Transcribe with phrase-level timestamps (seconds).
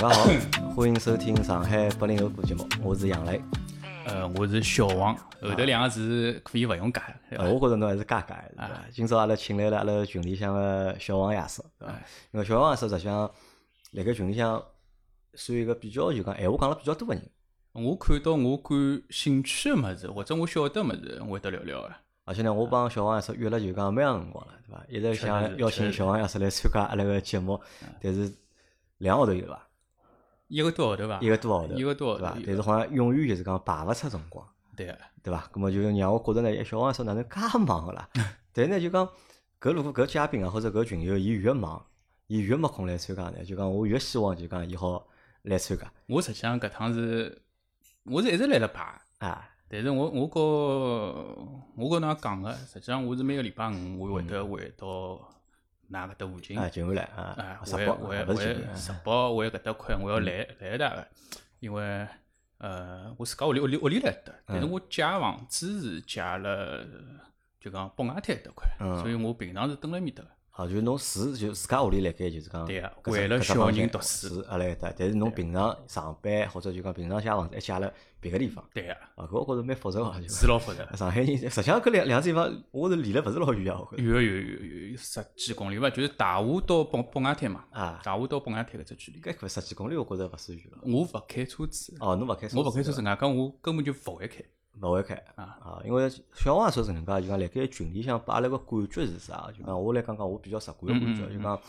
[0.00, 0.30] 大家好，
[0.76, 3.42] 欢迎收听上海八零后播节目，我是杨磊。
[4.06, 5.12] 呃，我是小王，
[5.42, 7.02] 后头两个字可以勿用加，
[7.32, 8.84] 我觉着侬还是加加的，对伐？
[8.92, 11.94] 今朝阿拉请来了阿拉群里向个小王爷叔，对伐？
[12.30, 13.28] 因为小王爷叔实际上
[13.90, 14.62] 辣盖群里向
[15.34, 17.30] 算一个比较就讲闲话讲了比较多个人，
[17.72, 21.92] 我看到我感兴趣个物事，或者我晓得物事，我会得聊聊个。
[22.24, 24.84] 而且呢，我帮小王爷叔约了就讲蛮长辰光了，对伐？
[24.88, 27.60] 一直想邀请小王爷叔来参加阿拉个节目，
[28.00, 28.32] 但是
[28.98, 29.64] 两个号头有伐？
[30.48, 31.20] 一个多号头伐？
[31.20, 32.38] 一个多号头，一个多号对伐？。
[32.46, 34.46] 但是好像永远就是讲排勿出辰光。
[34.76, 35.48] 对个，对伐？
[35.52, 38.08] 咁么就让我觉着呢，哎小王说哪能介忙个啦？
[38.52, 39.08] 但是呢，就讲
[39.60, 41.84] 搿如果搿嘉宾啊，或者搿群友，伊越忙，
[42.26, 45.06] 伊越没空来参加呢，就讲我越希望就讲伊好
[45.42, 47.42] 来参加我实际上搿趟是，
[48.04, 49.50] 我是一直辣辣排，啊。
[49.70, 50.40] 但是我我告
[51.76, 55.20] 我告㑚讲个，实际上我是每个礼拜五我会得回到
[55.90, 61.08] 㑚搿搭附近，啊，近回来啊哎，，直播回回勿是进回回直播回搿搭块，我要来来一搭个，
[61.60, 62.06] 因为
[62.58, 64.70] 呃，我自家屋里屋里屋里来搭，但是嗯。
[64.70, 66.84] 我借房子是借了
[67.60, 68.98] 就讲北外滩搭块，嗯。
[69.00, 70.30] 所以我平常是蹲辣埃面搭个。
[70.58, 72.66] 好，就是侬住就自家屋里辣盖就是讲，
[73.04, 80.84] 为了小人读书住阿拉一搭，但是侬平常上班或者就讲平常借房子还借了别个地方，对个，啊，搿我觉着蛮复杂个，就是是老复杂。
[80.98, 89.20] 上海人实际上搿两两个地方，我是离了勿是老远啊，我觉着有有有有有十几公里伐，就是大湖到北北外滩嘛，啊，大湖到北外滩搿只距离。
[89.20, 90.78] 搿块十几公里，我觉着勿算远了。
[90.82, 94.42] 我勿开车子，哦，侬勿开车子，我勿开车子，外加我根本就勿会开。
[94.80, 99.50] 勿会开啊啊，因为小王也说是搿能介，就讲辣盖群里向拨阿拉个感觉是啥？
[99.56, 101.60] 就讲我来讲讲我比较直观个感觉，就讲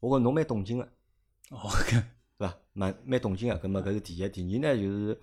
[0.00, 0.84] 我觉侬蛮动静个，
[1.50, 2.02] 哦，搿
[2.36, 2.54] 对伐？
[2.72, 5.20] 蛮蛮动静个，搿么搿是第一，第二呢就是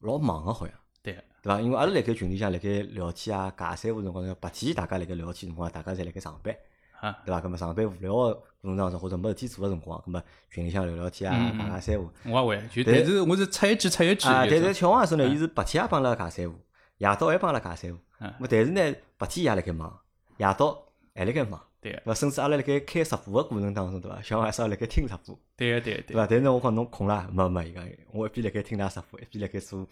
[0.00, 1.60] 老忙个好像，对个，对伐？
[1.60, 6.56] 因为阿拉辣盖群里向辣盖聊天啊、尬三胡辰光，白天大家辣盖聊天辰光，大家侪辣盖上班，
[7.00, 7.40] 啊，对伐？
[7.40, 12.10] 葛末上班无聊个过程当中，或者没事体做个辰光，葛末群里向聊聊天啊、尬尬三胡。
[12.24, 14.26] 我也会，就但但是我是插一句插一句。
[14.26, 16.56] 啊，但就是小王也说呢，伊是白天也帮阿拉尬三胡，
[16.98, 17.98] 夜到还帮阿拉尬三胡。
[18.20, 19.98] 嗯么但是呢，白天也辣盖忙，
[20.38, 20.80] 夜到
[21.14, 22.14] 还辣盖忙，对个？
[22.14, 24.22] 甚至阿拉辣盖开直播个过程当中，对伐？
[24.22, 26.26] 小王也是辣盖听直播，对个，对个，对伐？
[26.26, 29.86] 但是呢，我讲侬空啦，没没，伊讲我一边辣盖听㑚直播，一边辣盖做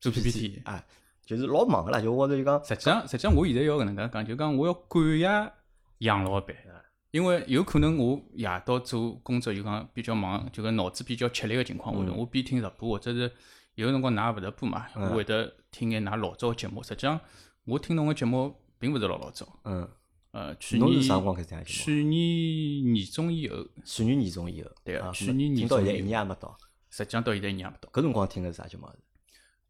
[0.00, 0.82] 做 PPT 啊，
[1.26, 2.00] 就是老忙个啦。
[2.00, 5.52] 就我觉着就讲，实际上，实际上我现在要搿能介讲，就讲我要感谢
[5.98, 6.56] 杨老板，
[7.10, 13.30] 因为有可能我夜到做工作就讲比较忙，就讲脑子比较吃力个情况下头，我边听直播或者是
[13.76, 16.82] 有辰光㑚勿直播嘛，我会得听眼㑚老早个节目。
[16.82, 17.20] 实际上，
[17.66, 19.86] 我听侬个节目并勿是老老早，嗯，
[20.30, 21.64] 呃，去年是啥辰光开始听？
[21.64, 26.56] 去年年中以后，去年年中以后，啊对啊去年年听到现在一年也没到，
[26.88, 27.90] 实际上到现在一年也没到。
[27.90, 28.88] 搿辰光听个是啥节目？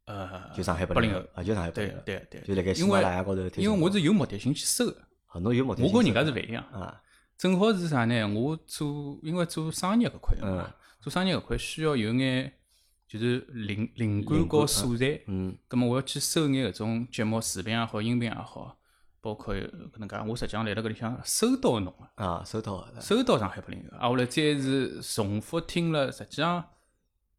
[0.04, 6.62] 呃，就上海八零后，啊，就上海八零后，对对，就辣盖喜因为马拉雅高头听因为我是有目的性去搜个，啊，侬有目的性我跟人家是勿一样。
[6.70, 7.02] 啊，
[7.36, 8.24] 正好是啥呢？
[8.28, 12.52] 我做因为做商业搿块嘛嗯，做商业搿块需要有眼
[13.08, 15.20] 就是灵灵感和素材。
[15.26, 18.76] 嗯葛么我要去搜眼搿种节目视频也好，音频也好，
[19.20, 26.64] 包括搿能介，我实际上来辣搿里向搜到侬个，啊，收到的，搜到上海八零后，啊，后来再是重复听了，实际上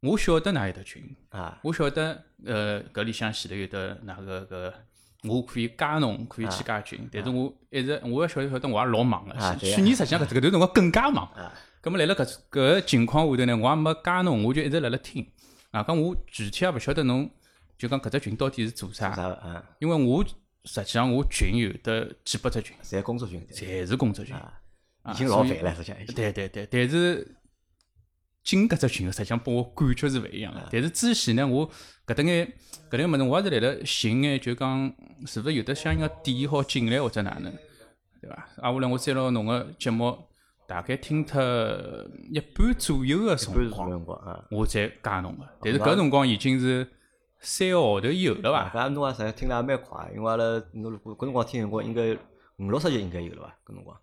[0.00, 4.74] 我晓得哪有得群，啊，我晓得呃搿里向前头有得哪个搿。
[5.24, 11.52] 我可以加侬，可以去加群，但是我一直我也晓得晓得我也老忙个去年实际上搿搿段辰光更加忙啊。
[11.82, 15.26] 咁么辣辣搿搿情况下头呢，我也没加侬，我就一直辣辣听。
[15.70, 17.30] 啊，讲我具体也勿晓得侬，
[17.76, 19.64] 就讲搿只群到底是做啥？
[19.78, 20.24] 因为我
[20.64, 24.34] 实际上我群有得几百只群，侪工作群对侪是工作群。
[25.10, 25.96] 已经老烦了，实际上。
[26.14, 27.36] 对对对，但是
[28.42, 30.68] 进搿只群，实际上拨我感觉是勿一样啊个。
[30.72, 31.66] 但是之前呢，我
[32.06, 32.52] 搿搭眼
[32.90, 37.50] 搿搭眼物事，我也是辣辣寻眼，就讲是勿是有得相应个点好进来或者哪能，
[38.20, 38.48] 对伐？
[38.60, 40.18] 啊，后来我再拿侬个节目
[40.68, 41.40] 大概听脱
[42.30, 44.44] 一半左右个辰光，辰光啊？
[44.50, 45.48] 我再加侬个。
[45.62, 46.86] 但是搿辰光已经是
[47.40, 48.86] 三个号头以后了啊，伐？
[48.86, 50.44] 搿侬也实际听了也蛮快，因为阿拉
[50.74, 52.14] 侬如果搿辰光听辰光应该
[52.58, 53.56] 五六十集应该有了伐？
[53.64, 53.96] 搿辰光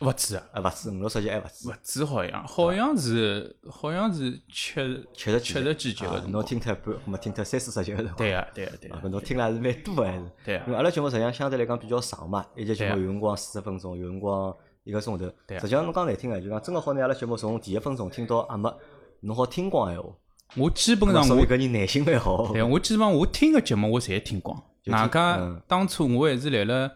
[0.00, 6.44] 勿止啊，啊，勿止五六十集还勿止勿，止好像，好像是好像是七七十七十几集侬。
[6.44, 8.16] 听脱一半，没听脱三四十集个辰光。
[8.16, 10.24] 对啊，对啊，对啊，侬听了还是蛮多个还是。
[10.44, 14.52] 对啊因为阿拉节目实际上相对来讲比较长嘛，一集节目有辰光四十分钟，有辰光
[14.84, 15.28] 一个钟头。
[15.46, 18.72] 对啊实际上侬讲难听个，就讲真个好拿阿拉节目从第一分钟听到阿末，
[19.20, 20.08] 侬好听光闲话。
[20.56, 22.52] 我基本上我说明搿人耐心蛮好。
[22.52, 24.56] 对，我基本上我听个节目我侪听光。
[24.86, 26.92] 外加嗯当初我还是来了，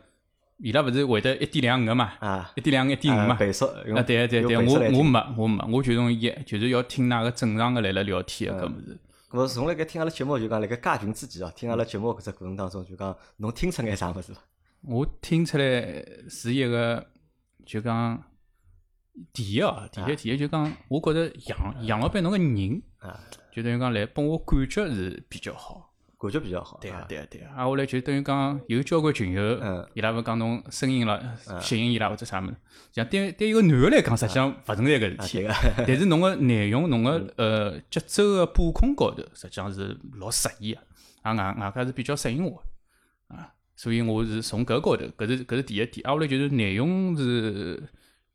[0.58, 3.34] 伊拉勿是会得一点两五个嘛，啊，一点两五一点五嘛。
[3.34, 8.98] 啊倍速用啊，对对对，我我没我没，我就从一就是要听那个正常个来了聊天个搿物事。
[9.30, 14.40] 咁么从辣盖听阿拉节目就讲辣盖加群之前哦，听阿拉节目搿只过程当中就讲侬听出眼啥物事伐？
[14.82, 17.04] 我听出来是一个
[17.68, 18.24] 就讲
[19.32, 23.20] 第一哦，第一第一就讲，我觉着杨杨老板侬个人，啊，
[23.52, 25.84] 就等于讲来拨我感觉是比较好。
[26.20, 26.78] 感觉比较好。
[26.80, 27.52] 对啊啊，，对啊，对啊。
[27.54, 32.56] 啊，后来就等于讲有交关群友嗯，伊拉勿讲侬声音了吸引伊拉或者啥物事，
[32.90, 35.42] 像对对一个男个来讲，实际上勿存在搿啊，事体。
[35.44, 35.54] 个，
[35.86, 40.80] 但是侬个内容、侬个呃节奏个把控高头，实际上是老适意个，
[41.22, 42.62] 啊外外加是比较适应我
[43.28, 46.04] 的啊，所以我是从搿高头，搿是搿是第一点。
[46.04, 47.80] 啊，后来就是内容是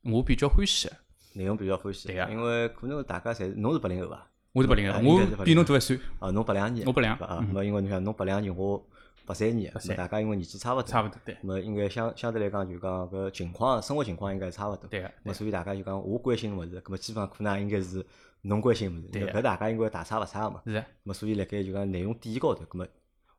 [0.04, 0.96] 我比较欢喜个，
[1.34, 2.08] 内容比较欢喜。
[2.08, 4.26] 对啊因为可能大家侪是侬是八零后伐？
[4.54, 8.82] 我是八零后，我比侬大一岁，啊，侬八两年，我八两啊，嗯那因为侬想侬八两年，我
[9.26, 14.88] 八三年，那么三大家因为年纪差勿多，差勿多对那么应该相相对来讲就讲搿情况生活情况应该差勿多。
[14.90, 18.06] 对个，那所以大家就讲我关心个物事，搿么基本上可能也应该是
[18.44, 20.62] 侬关心个物事，对搿大家应该大差勿差个嘛。
[20.66, 22.88] 是啊，咁么所以辣盖就讲内容点高头，搿么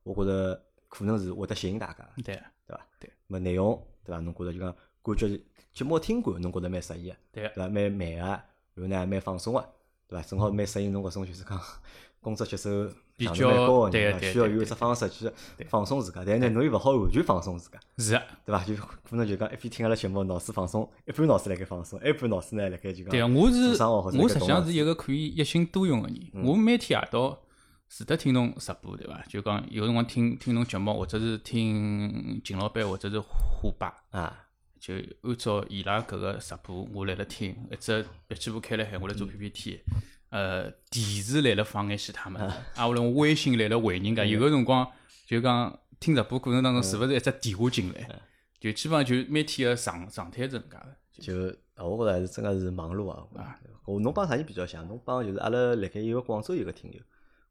[0.02, 0.62] 我觉着
[0.96, 2.86] 可能是会得吸引大家的，对个，对伐？
[3.00, 3.10] 对。
[3.10, 4.20] 咁么内容对伐？
[4.20, 5.40] 侬觉着就讲感觉
[5.72, 7.68] 节目听感，侬觉着蛮适意个，对个，对伐？
[7.68, 8.42] 蛮慢个，然
[8.76, 9.68] 后呢蛮放松个，
[10.06, 10.24] 对伐？
[10.26, 11.60] 正好蛮适应侬搿种就是讲
[12.20, 12.70] 工作节奏
[13.18, 15.30] 比较高个对人，需要有一只方式去
[15.68, 18.22] 放松自家，但是呢侬又勿好完全放松自家，是个。
[18.46, 18.64] 对伐？
[18.64, 23.82] 就可能就讲一边听阿拉节目，脑子放松，一半脑子辣盖放松，一半脑子呢辣盖就讲对啊，我是
[24.18, 26.30] 我实际上是一个可以一心多用个人。
[26.44, 27.38] 我每天夜到
[27.96, 29.24] 除得听侬直播，对伐？
[29.28, 34.46] 就讲有辰光听听侬节目，或者是听秦老板，或者是虎爸，啊，
[34.80, 39.80] 就按照伊拉搿个直播，我辣辣听，一只笔记本开辣海，我来做 PPT。
[40.30, 42.42] 呃，电视来了放眼其他物事，
[42.74, 44.90] 啊，我微信来了回人家，有个辰光
[45.28, 48.22] 就讲听直播过程当中，是勿是一只电话进来，
[48.58, 51.22] 就基本上就每天个状状态是搿能介个。
[51.22, 53.24] 就啊，我觉着还是真个是忙碌啊。
[53.36, 53.56] 啊
[53.86, 54.84] 我侬帮啥人比较像？
[54.88, 56.98] 侬帮就是阿拉辣盖一个广州有个听友，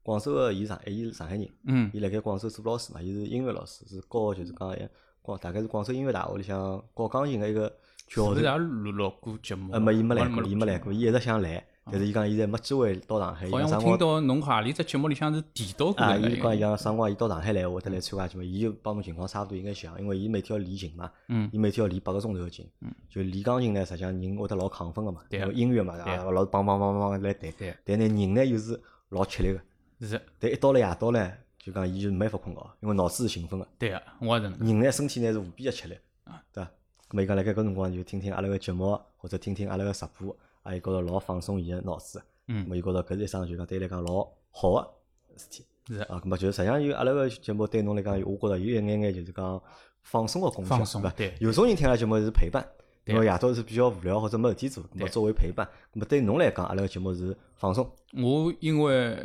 [0.04, 4.88] 广州个伊上伊是上海人，嗯，伊辣盖广州做老师嘛，伊是音乐老师，是教就是讲一
[5.22, 7.70] 广大概是广州音乐大学里向教钢琴个一个
[8.10, 8.44] 教授是。
[8.44, 9.72] 也录录过节目？
[9.72, 13.48] 呃，没伊没来过，伊没来过，伊一直想来，但是伊讲现在没机会到上海。
[13.48, 16.60] 伊好像听到侬何里只节目里向是提到过啊，伊讲伊人。
[16.60, 28.78] 讲啥辰光伊到上海来，会得来参加节目，伊就帮侬情况差勿多应该像，因为伊每天要练琴嘛，嗯伊每天要练八个钟头个琴，嗯就练钢琴呢，实际上人会得老亢奋个嘛，对音乐嘛，对啊老是梆梆梆梆来弹对，但呢人呢又是
[29.10, 29.62] 老吃力个，
[30.00, 34.60] 是，但一到了夜到呢，就讲伊就没办法困觉，因为脑子是兴奋个，对个，我也是能。
[34.60, 36.70] 人呢身体呢是无比个吃力啊，对伐？
[37.10, 44.94] 咁么伊讲辣盖搿辰光就听听阿拉个节目，或者听听阿拉个直播，啊，伊觉着老放松伊个脑子，嗯咁么伊觉着搿是一桩就讲对伊来讲老好个
[45.38, 45.66] 事体。
[45.86, 49.62] 是啊，咁么就是实际上有阿拉个节目对侬来讲，我觉着有一眼眼就是讲
[50.02, 51.16] 放松个功效，放松对伐？
[51.18, 52.66] 对有种人听阿拉节目是陪伴，
[53.04, 59.18] 对因为夜到是比较无聊或者没事体做，咁么作为陪伴，咁么对侬来讲，阿拉个节目是放松，我因为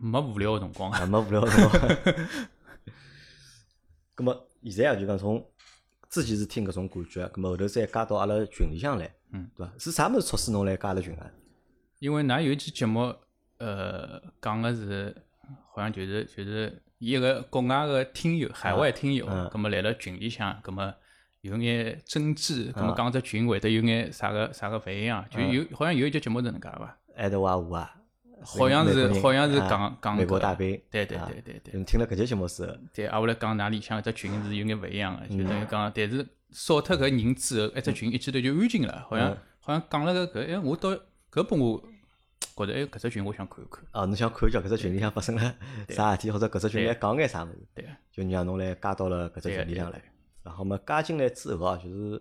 [0.00, 1.82] 没无聊个辰光，啊，没无聊的辰光。
[4.16, 5.44] 咁么现在啊，就讲从
[6.08, 9.72] 之前是听搿种感觉，咁么后头再加到阿拉群里向来，嗯，对伐？
[9.78, 11.30] 是啥物事促使侬来加阿拉群啊？
[11.98, 13.14] 因为㑚有一期节目，
[13.58, 15.14] 呃，讲个是
[15.74, 20.94] 好像就是就是一个国外个听友，海外听友，嗯葛么来了群里向，咁么
[21.40, 26.98] 有眼争执，咁么嗯讲只群会得有眼啥个啥个勿一样，就有好像有一节节目是能介伐？
[27.16, 27.94] 爱德华五啊，
[28.44, 31.74] 好像是好像是啊讲讲美国大兵，对对啊对对对。
[31.74, 40.90] 嗯，听了搿节节目是，对，啊，后来讲㑚里向一只群是有眼勿一样个，就嗯等于讲，但是少脱搿人之后，一只群一记头就安静了，好像嗯好像讲了个搿，哎，我到
[41.30, 43.84] 搿拨我觉着，哎，搿只群我想看一看。
[43.92, 45.54] 哦，侬想看一下搿只群里向发生了
[45.88, 50.02] 啥事体，或者搿只群里讲眼啥物事，对，就让侬来加到了搿只群里向来。
[50.42, 52.20] 然后么加进来之后啊，就是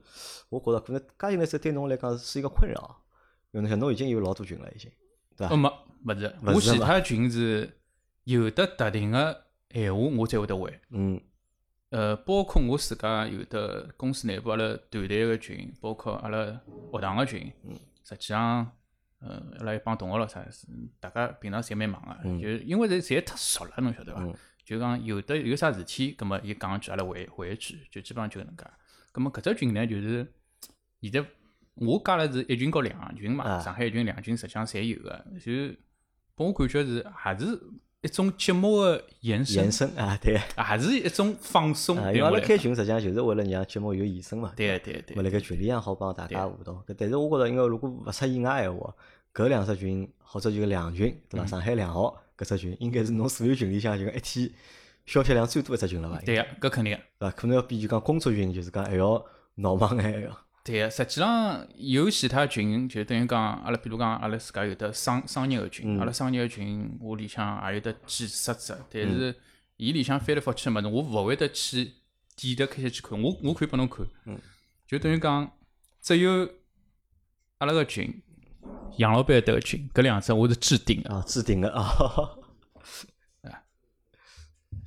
[0.50, 3.02] 我觉着可能加进来之后对侬来讲是一个困扰，
[3.52, 4.92] 因为侬想侬已经有老多群了已经，
[5.42, 5.54] 对伐？
[5.54, 7.78] 哦，没，勿是，我其他群是
[8.24, 10.80] 有的特定个闲话我才会得回。
[10.90, 11.20] 嗯
[11.90, 16.60] 呃，包括我自家有的公司内部阿拉团队个群，包括阿拉
[16.92, 18.72] 学堂个群，嗯实际上，
[19.20, 20.68] 呃，阿拉一帮同学咯啥是，
[21.00, 24.22] 大家平常侪蛮忙个，嗯就因为侪侪太熟了，侬晓得伐？
[24.22, 24.34] 嗯
[24.64, 28.64] 就讲有的有啥事体，葛末伊讲一句，阿拉回回一句，就基本上就搿能介。
[29.12, 30.34] 葛末搿只群呢，就是
[31.02, 31.26] 现在
[31.76, 35.52] 我加了是一群和两群嘛，啊上海一群、两群实际上侪有个，就
[36.36, 37.60] 拨我感觉是还是
[38.02, 41.98] 一种节目个延伸延，伸啊，对还是一种放松。
[41.98, 44.52] 啊，因为阿拉开群实际上就是为了让节目有延伸嘛。
[44.56, 46.76] 对对对么辣盖群里向好帮大家互动。
[46.88, 48.94] 搿但是我觉着，因为如果勿出意外闲话，
[49.34, 51.46] 搿两只群或者就两群，对嗯伐？
[51.46, 54.52] 上海两号搿只群，应该是侬所有群里向就讲一天
[55.06, 56.20] 消息量最多一只群了伐？
[56.22, 57.00] 对个，搿肯定个。
[57.20, 57.32] 对伐？
[57.36, 59.24] 可能要比就讲工作群，就是讲还要
[59.56, 60.38] 闹忙眼还要。
[60.64, 66.00] 对个，实际上有其他群，就等于讲，阿拉比如讲，阿拉自家有的商商业个群，嗯。
[66.00, 69.36] 阿拉商业个群，我里向也有得几十只，但是
[69.78, 71.94] 伊里向翻来覆去个物事，我勿会得去
[72.36, 74.40] 点得开始去看，我我可以拨侬看，嗯。
[74.86, 75.52] 就等于讲，
[76.02, 76.48] 只有
[77.58, 78.22] 阿拉个群，
[78.98, 81.82] 杨老板迭个群，搿两只我是置顶的，啊，置顶的啊，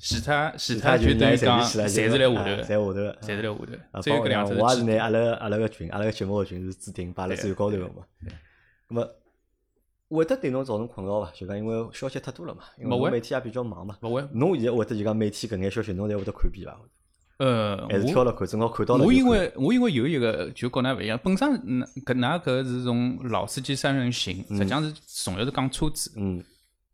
[0.05, 4.85] 其他其其他就就等于讲，侪侪是来下头侪下头的，侪是来下头只有搿两只我也是。
[4.85, 8.05] 拿阿拉阿拉个群，阿拉个节目个群是置顶摆辣最高头个嘛。
[8.91, 9.09] 咁么
[10.11, 11.33] 会得对侬造成困扰伐？
[11.35, 13.97] 就讲因为消息太多了嘛，因为每天也比较忙嘛。
[14.03, 16.79] 勿会，侬现在会得就讲每天搿眼消息，侬侪会得看遍伐？
[17.39, 19.17] 呃，还是挑我了看，正好看到了我看。
[19.17, 24.93] 因为我因为有一个就跟㑚勿一样，本身嗯搿㑚搿是从老司机三人行，实际上是
[25.25, 26.13] 重要是讲车子。
[26.17, 26.45] 嗯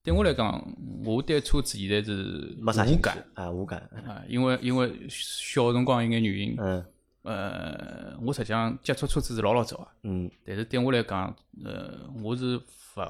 [0.02, 0.64] 对我来讲，
[1.04, 3.78] 我对车子现在是没啥无感啊，无感。
[4.07, 6.85] 啊，因为因为小辰光有眼原因，嗯
[7.23, 12.62] 呃，我实际上接触车子是老老早个，嗯，但是对我来讲，呃，我是勿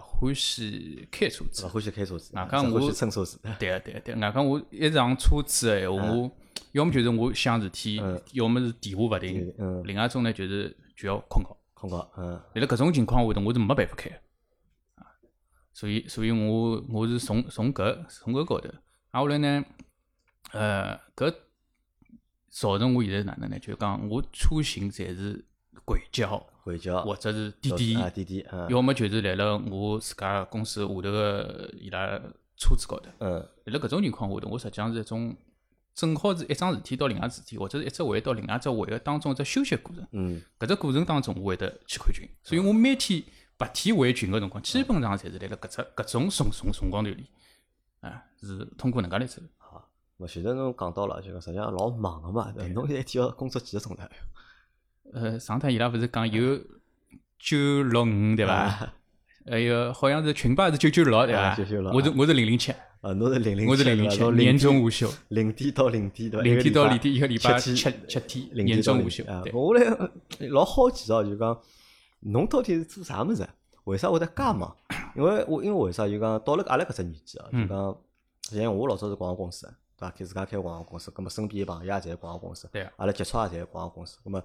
[0.02, 1.68] 欢喜开车子勿。
[1.68, 3.38] 欢喜开车子，外讲我乘车子。
[3.56, 6.30] 对啊对啊对啊，外加我一上车子个闲话，我
[6.72, 11.56] 要么就是我想事体嗯，要么是电话勿停，嗯，另外一种呢就是就要困觉。
[11.72, 14.10] 困觉，嗯辣辣搿种情况下头，我是没办法开
[15.80, 18.68] 所以所以我我是从从搿从搿高头，
[19.12, 19.64] 啊后来呢，
[20.52, 21.34] 呃搿
[22.50, 23.58] 造成我现在哪能呢？
[23.58, 25.42] 就讲我出行侪是
[25.86, 32.06] 轨交轨交或者是滴滴，啊滴滴，嗯要么就是辣辣我自家公司下头个伊拉
[32.58, 33.08] 车子高头。
[33.20, 33.48] 嗯。
[33.64, 35.34] 辣辣搿种情况下头，我实际上是一种
[35.94, 40.06] 正好是一桩事体到另外事体，或者是一只会到另外一只会个当中一只休息过程。
[40.12, 40.42] 嗯。
[40.58, 43.22] 搿只过程当中，我会得去看群，所以我每天
[43.60, 47.26] 白天回群个辰光，基本上侪是辣辣搿只搿种辰辰辰光段里，
[48.00, 49.42] 啊，是通过能介来走。
[49.58, 49.86] 好。
[50.16, 54.02] 我现在侬讲到了，就讲实际上老忙个嘛，侬一天要工作几个钟头？
[55.12, 56.58] 呃，上趟伊拉勿是讲有
[57.38, 58.54] 九六五对伐？
[58.54, 58.94] 啊
[59.50, 61.92] 还有好像是群吧是九九六对伐啊996？
[61.92, 66.42] 我是我是零零七，啊，侬是零零我是零零七，年终无休，零点到零点对伐？
[66.42, 69.24] 零一个礼拜天到零点一个礼拜七七天七天，年终无休。
[69.24, 70.10] 零啊对，我来呃
[70.50, 71.58] 老好奇哦，就讲
[72.20, 73.46] 侬到底是做啥物事？
[73.84, 74.76] 为啥会得介忙？
[75.16, 77.96] 因为我因为为啥就讲到了阿拉搿只年纪啊，就嗯讲
[78.62, 80.10] 像我老早是广告公司的，对伐？
[80.10, 84.40] 开自家开广告公司，葛末身边的朋友也侪是广告公司，对啊阿拉接触也侪是广告公司，葛末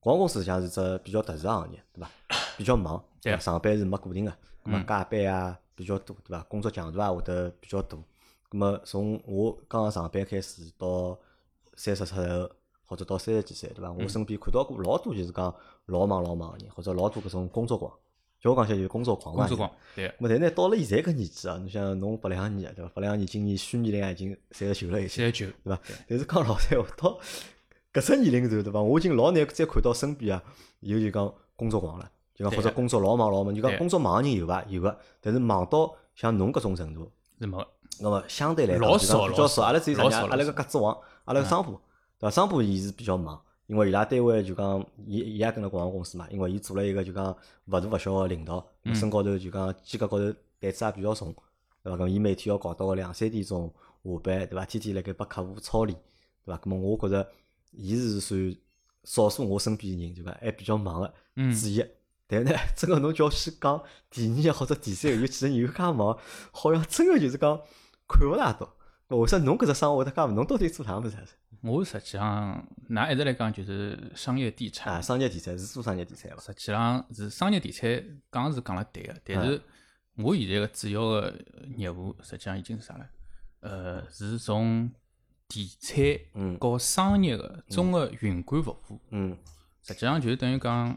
[0.00, 2.10] 广告公司实际上是只比较特殊的行业，对伐？
[2.56, 3.36] 比较忙，对？
[3.38, 4.30] 上班是没固定的，
[4.64, 6.42] 葛末嗯加班啊比较多，对伐？
[6.44, 7.96] 工作强度啊会得比较大。
[8.48, 11.18] 葛末从我刚刚上班开始到
[11.76, 12.50] 三十出头，
[12.90, 13.92] 或者到三十几岁，对伐？
[13.92, 15.54] 我身边看到过老多就是讲
[15.86, 17.88] 老忙老忙个人，或者老多搿种工作狂，
[18.40, 19.46] 叫我讲起来就是工作狂嘛。
[19.46, 22.90] 工作狂，对，咾但呢，到了现在搿年纪啊，侬想侬八两年对伐？
[22.96, 25.80] 八两年今年虚年龄也已经三十九了已经，三十九，对伐？
[26.08, 27.16] 但是讲老实闲话，到
[27.92, 28.82] 搿只年龄段对伐？
[28.82, 30.42] 我已经老难再看到身边啊
[30.80, 34.64] 有就讲工作狂了，就讲或者工作老忙老忙，就讲工作忙个人有伐？
[34.68, 37.68] 有个，但是忙到像侬搿种程度，是没个。
[38.02, 39.62] 那么相对来讲老少老比较少。
[39.62, 40.28] 阿拉只有啥呢？
[40.30, 41.78] 阿拉个格子王，阿拉个商铺，
[42.20, 42.30] 对伐？
[42.30, 47.34] 商铺伊是比较忙，因为伊拉单位就讲，伊伊也跟了广告公司嘛，因为伊做了一个就讲
[47.64, 51.34] 勿大勿小个领导，嗯身高头就讲肩胛高头担子也比较重，
[51.82, 52.04] 对伐？
[52.04, 53.72] 咁伊每天要搞到个两三点钟
[54.04, 54.64] 下班，对伐？
[54.66, 55.98] 天天辣盖拨客户操练，
[56.44, 56.60] 对伐？
[56.62, 57.26] 咁么我觉着
[57.72, 58.56] 伊是算
[59.04, 61.84] 少数我身边人，就讲还比较忙个嗯之一。
[62.26, 66.18] 但呢， 真个侬叫我去讲第二个或者第三个，有几个人有介忙，
[66.52, 67.60] 好像真个就是讲
[68.06, 68.76] 看勿大到。
[69.08, 70.34] 为啥侬搿只生活会得介忙？
[70.34, 71.16] 侬到底做啥物事？
[71.62, 76.42] 我实际上，㑚一直来讲就是商业地产，啊，商业地产是做商业地产伐？
[76.42, 78.02] 实际上是商业地产，
[78.32, 79.60] 讲是讲了对个，但是
[80.16, 81.34] 我现在个主要个
[81.76, 83.06] 业务实际上已经是啥了？
[83.60, 84.90] 呃，是从
[85.48, 85.98] 地产
[86.34, 86.56] 嗯。
[86.58, 89.36] 和商业个综合运管服务，嗯。
[89.82, 90.96] 实际上就是等于讲，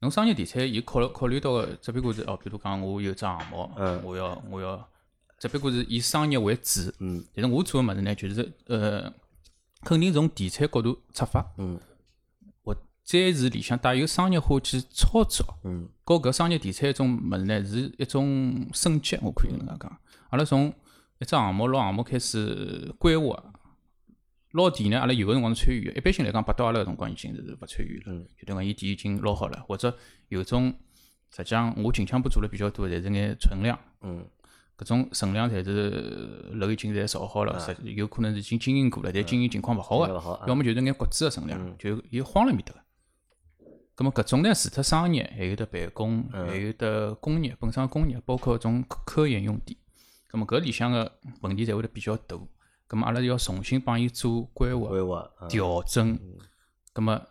[0.00, 4.02] 侬商业地产伊考虑考虑到个，只不过是哦，比如讲我有只项目，嗯。
[4.02, 4.88] 我要我要，
[5.38, 7.22] 只不过是以商业为主，嗯。
[7.34, 9.12] 但是我做个物事呢，就是呃，
[9.84, 11.78] 肯定从地产角度出发，嗯。
[12.62, 12.74] 或
[13.04, 15.88] 再是里向带有商业化去操作，嗯。
[16.04, 19.98] 和搿商业地产一种物事呢，是一种升级，我可以能介讲。
[20.30, 20.68] 阿拉从
[21.18, 23.52] 一只项目、老项目开始规划，
[24.52, 28.26] 捞地呢，阿拉有个辰光是参与的，一般性来讲，拨到阿拉个辰光已经是勿参与了，嗯。
[28.38, 29.96] 就等于讲伊地已经捞好了，或者
[30.28, 30.72] 有种
[31.34, 33.78] 实际上我近腔部做了比较多，侪是眼存量。
[34.02, 34.24] 嗯
[34.78, 35.90] 搿种存量侪是
[36.54, 40.08] 楼已经侪造好了，实有可能是已经经营过了，但经营情况勿好个
[40.46, 42.80] 要么就是眼国资个存量，就伊荒了面搭个。
[43.94, 49.76] 咁么搿种呢，除脱商业，还有得办公，还有得工业，本身工业，包括种科科研用地。
[50.30, 52.36] 咁么搿里向个问题侪会得比较大。
[52.88, 56.18] 咁么阿拉要重新帮伊做规划、调整。
[56.94, 57.22] 葛末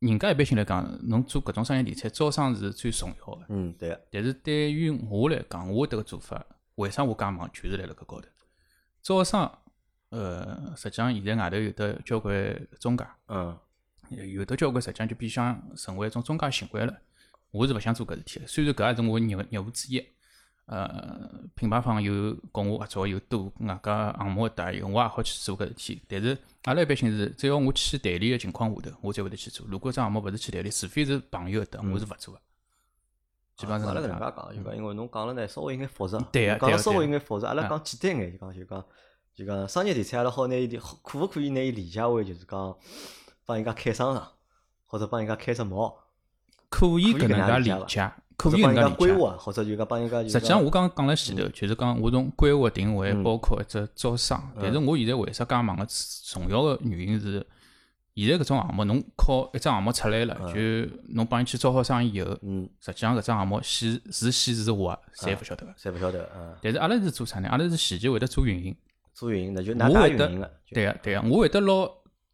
[0.00, 3.46] 人家一般性来讲，侬做搿种商业地产，招商是最重要个。
[3.48, 8.28] 嗯对个但是对于我来讲，我迭个做法，为啥我介忙，就是辣辣搿高头。
[9.00, 9.58] 招商，
[10.10, 13.58] 呃，实际上现在外头有得交关中介，嗯
[14.10, 16.94] 有的交关实际上就变相成为一种中介行为了。
[17.50, 18.46] 我是勿想做搿事体个。
[18.46, 20.06] 虽然搿也是我业务业务之一，
[20.66, 26.02] 呃，品牌方有跟我合作有多外加项目搭有，我也好去做搿事体。
[26.08, 29.64] 但是阿拉一般性是，只要我去代理个情况下头，我才会得去做。
[29.68, 32.40] 如果只项目勿是去代理，除非是朋友搭，我是勿做个。
[33.56, 36.18] 基本上阿拉是搿能介讲，就讲因为侬讲了呢，稍微有眼复杂。
[36.32, 38.84] 对个讲了稍微有眼复杂，阿拉讲简单眼，就讲就讲
[39.36, 42.76] 就讲商业地产，阿拉好拿伊可勿可以拿伊理解为就是讲
[43.44, 44.32] 帮人家开商场，
[44.84, 45.96] 或者帮人家开只毛，
[46.68, 48.96] 可以搿能介理解，可以搿能介理解。
[48.96, 54.50] 规划，或者就讲帮人家实际上，我刚刚讲了前头，就是讲我从规划定位，嗯包括一只招商。
[54.60, 55.86] 但是我现在为啥介忙个
[56.24, 57.46] 重要个原因是，
[58.14, 60.60] 现在搿种项目，侬靠一只项目出来了，就
[61.08, 65.72] 侬帮伊去招好生意以后，嗯，实际上搿只项目喜是喜是坏，侪勿晓得个。
[65.72, 67.48] 侪勿晓得，嗯，但是阿拉是做啥呢？
[67.48, 68.76] 阿拉是前期会得做运营。
[69.14, 70.28] 做运营那就哪家我会得
[70.70, 71.72] 对个对个，我会得拿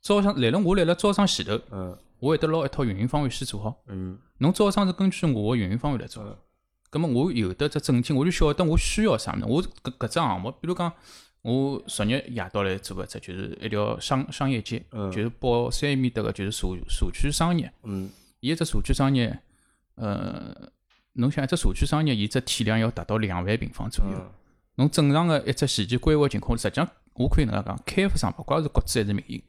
[0.02, 3.82] 招商，来了我来了招商前头，嗯我会得拿一套运营方案先做好。
[3.86, 6.36] 嗯侬招商是根据我个运营方案来做嗯，
[6.90, 9.44] 葛么我有得只整体，我就晓得我需要啥物事。
[9.46, 10.92] 我搿搿只项目，比如讲，
[11.42, 17.72] 我昨日夜到来做个只，就是一条商商业街，嗯就是宝山面搭个，就是社社区商业。
[17.84, 19.38] 嗯伊一只社区商业，
[19.94, 20.52] 呃，
[21.12, 24.18] 侬想一只社区商业，伊只体量要达到两万平方左右。
[24.18, 24.30] 嗯
[24.76, 29.42] 侬正常个一只前期规划情况，实际上我可以能介讲，开发商勿管是国资还是民营，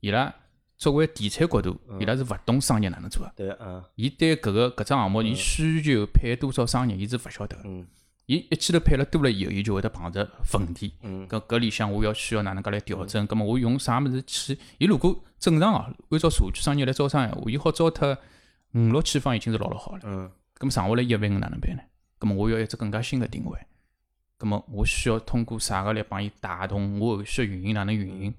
[0.00, 0.34] 伊拉
[0.76, 3.32] 作为地产角度，伊拉是勿懂商业哪能做个。
[3.36, 7.62] 对个，嗯伊对搿个搿只项目，伊需求配多少商业，伊是勿晓得个。
[7.64, 7.86] 嗯
[8.26, 10.94] 伊一记头配了多了以后，伊就会得碰着问题。
[11.02, 13.26] 嗯搿搿里向我要需要哪能介来调整？
[13.26, 14.56] 葛末我用啥物事去？
[14.78, 18.16] 伊如果正常哦，按照社区商业来招商闲话，伊好招脱
[18.72, 20.00] 五六千方已经是老老好了。
[20.04, 21.82] 嗯搿么剩下来一万五哪能办呢？
[22.20, 23.58] 搿么我要一只更加新个定位，
[24.38, 28.34] 咁么我需要通过啥个来帮伊带动我后续运营哪能运营？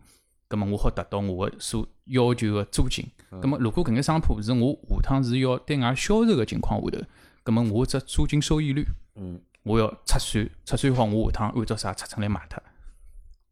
[0.51, 3.09] 咁么我好达到我个所要求个租金。
[3.29, 7.05] 咁么如果搿眼商铺是我下趟是要对外销售个情况下头，
[7.45, 12.61] 咁么我只租金收益率嗯我要测算，测算好我下趟按照啥尺寸来卖脱，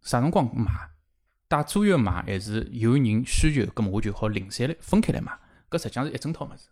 [0.01, 0.71] 啥辰光卖，
[1.47, 5.31] 带租约卖还是有人需求，咁么我就好零散来分开来卖。
[5.69, 6.67] 搿实际上是一整套物事，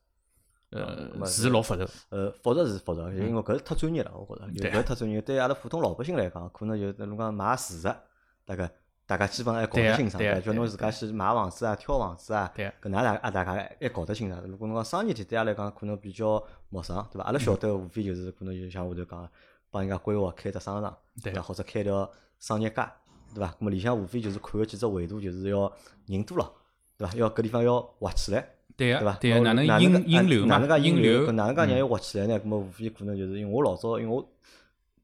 [0.72, 1.86] 呃，是老复杂。
[2.10, 7.96] 呃，复杂是复杂，因为搿是太专业了，我觉着，就对搿太专业，对阿拉普通老百姓来讲，可能就侬讲买住宅，
[8.44, 8.70] 大概
[9.08, 10.42] 大家基本上还搞得清爽，对啊伐？
[10.42, 14.40] 叫侬自家去买房子啊、挑房子啊，搿哪大啊大家还搞得清爽。
[14.46, 17.24] 如果侬讲商业体对阿拉来讲，可能比较陌生，对伐？
[17.24, 19.30] 阿拉晓得无非就是可能就像下头讲，
[19.72, 21.42] 帮人家规划开只商场，对伐？
[21.42, 22.86] 或者开条商业街，
[23.34, 23.48] 对伐？
[23.48, 25.72] 咾么里向无非就是看个几只维度，就是要
[26.06, 26.52] 人多了，
[26.98, 27.14] 对伐？
[27.16, 28.46] 要搿地方要活起来。
[28.76, 29.14] 对对伐？
[29.22, 30.58] 对哪能引引流嘛？
[30.58, 31.26] 哪能介引流？
[31.26, 32.40] 搿，哪能介让伊活起来呢？
[32.40, 34.24] 咁么无非可能就是因为我老早因为我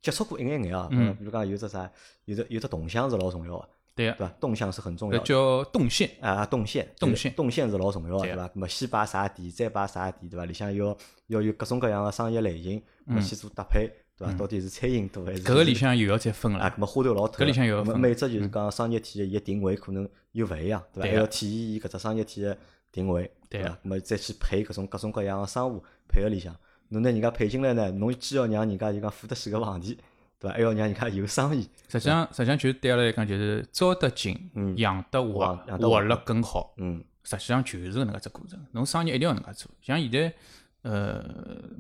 [0.01, 1.89] 接触过一眼眼啊，嗯比如讲有只啥，
[2.25, 4.33] 有只有只动向是老重要个，对个，对伐？
[4.39, 5.19] 动向是很重要。
[5.19, 6.09] 叫动线。
[6.21, 8.47] 啊，动线，动线动线是老重要个，对对伐？
[8.49, 10.45] 咁么先摆啥地，再摆啥地，对伐？
[10.45, 14.33] 里向要要有各种各样个商业类型，咁么去做搭配，对伐？
[14.33, 15.41] 到底是餐饮多还是？
[15.41, 16.71] 嗯搿个里向又要再分啊，了。
[16.71, 21.07] 咁么花头老特，搿里向又要分每只就是讲商业体系伊个定位可能又勿一样，对伐？
[21.07, 22.57] 对啊还要体现伊搿只商业体个
[22.91, 23.89] 定位，对啊伐？
[23.89, 26.55] 咁么再去配各种各种各样个商务配合里向，
[26.89, 29.97] 侬拿人家配进来呢，侬既要让人家就讲付得起个房钿，
[30.43, 30.53] 对伐？
[30.55, 34.37] 还要让人家有生意，实际上，实际上就是对阿拉来讲，就是招得进，
[34.77, 36.73] 养得活活活了更好。
[36.77, 38.59] 嗯实际上就是搿能介只过程。
[38.73, 39.71] 侬生意一定要搿能介做。
[39.81, 40.33] 像现在，
[40.81, 41.23] 呃，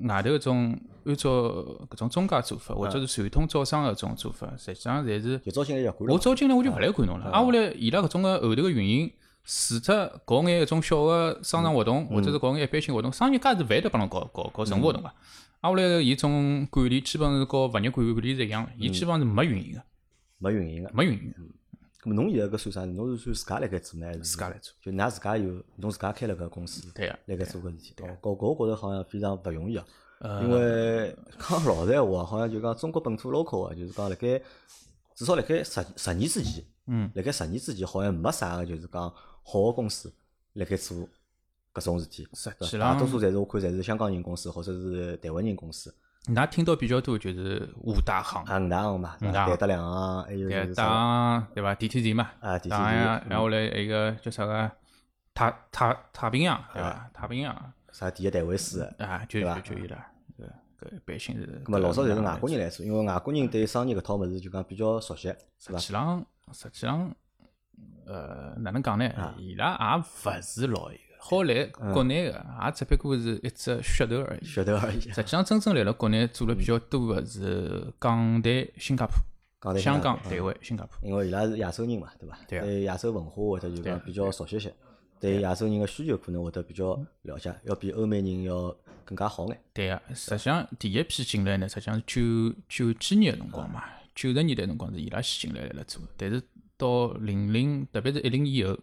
[0.07, 7.29] 外头搿种按照搿种中介做法，或者是传统招商个搿种做法，实际上侪是就招进来要管了我招进来我就勿来管侬了。
[7.29, 9.11] 挨下来伊拉搿种个后头个运营，
[9.43, 15.11] 除脱搞眼搿种小个商场活动，或者是搞眼一般性活动，商业街是勿会得帮侬搞搞搞任何活动个。
[15.63, 19.81] 挨下来伊种管理基本上是和物业管理管理是一样，伊基本上是没运营个，
[20.37, 20.91] 没运营个。
[20.93, 21.39] 没运营个，
[22.03, 22.91] 咁么侬现在搿算啥？
[22.91, 24.73] 侬是算自家辣盖做呢，还是自家来做。
[24.81, 27.95] 就㑚自家有侬自家开了搿公司，对个，辣盖做搿事体。
[28.03, 29.85] 哦，搿搿我觉着好像非常勿容易啊。
[30.19, 34.41] 呃因为讲老实闲话，好像就讲中国本土 local 啊，就是讲辣盖
[35.15, 40.13] 至少辣盖十十年之前，嗯，辣盖十年之前好像没啥个就是讲好个公司
[40.53, 41.07] 辣盖做
[41.73, 42.27] 搿种事体。
[42.33, 45.93] 实对伐大多数侪是我看侪是香港人公司或者是台湾人公司，
[46.27, 54.71] 㑚听到比较多就是五大行，啊五大行嘛，台德两行，还有就对，是啥大对伐？d t d 嘛，啊，地铁大呀，站，然后来一个叫啥个
[55.33, 57.09] 太太太平洋，对伐？
[57.13, 58.95] 太平洋啥第一台湾书的。
[58.99, 59.97] 啊，就就就伊拉，
[60.79, 61.61] 搿搿一般性是。
[61.65, 65.87] 咁么老早侪是外国人来做，因为外国人对商业搿套物事就讲比较熟悉，是伐实？
[65.87, 67.13] 际上，实际上，
[68.05, 69.05] 呃，哪能讲呢？
[69.09, 70.89] 啊伊拉也勿是老
[71.25, 74.45] 好来国内个，也只不过是一只噱头而已。
[74.45, 74.99] 噱头而已。
[74.99, 80.99] 实际上，真正来了国内做了比较多个是港台、新加坡、香港、嗯台湾、新加坡。
[81.01, 82.37] 因为伊拉是亚洲人嘛，对伐？
[82.45, 84.73] 对啊对亚洲文化或者就讲比较熟悉些，
[85.17, 89.57] 对亚洲人个需求可能会得比较了解，要比欧美人要更加好眼。
[89.73, 93.81] 对个，实际上第一批进来呢，实际上是九九几年个辰光嘛，
[94.13, 96.43] 九十年代辰光是伊拉先进来来了做，但是
[96.75, 98.77] 到零零，特别是一零以后，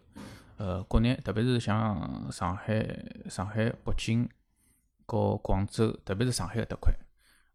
[0.61, 2.87] 呃，国内特别是像上海、
[3.27, 4.29] 上海、北京、
[5.07, 6.93] 和广州，特别是上海搿搭块，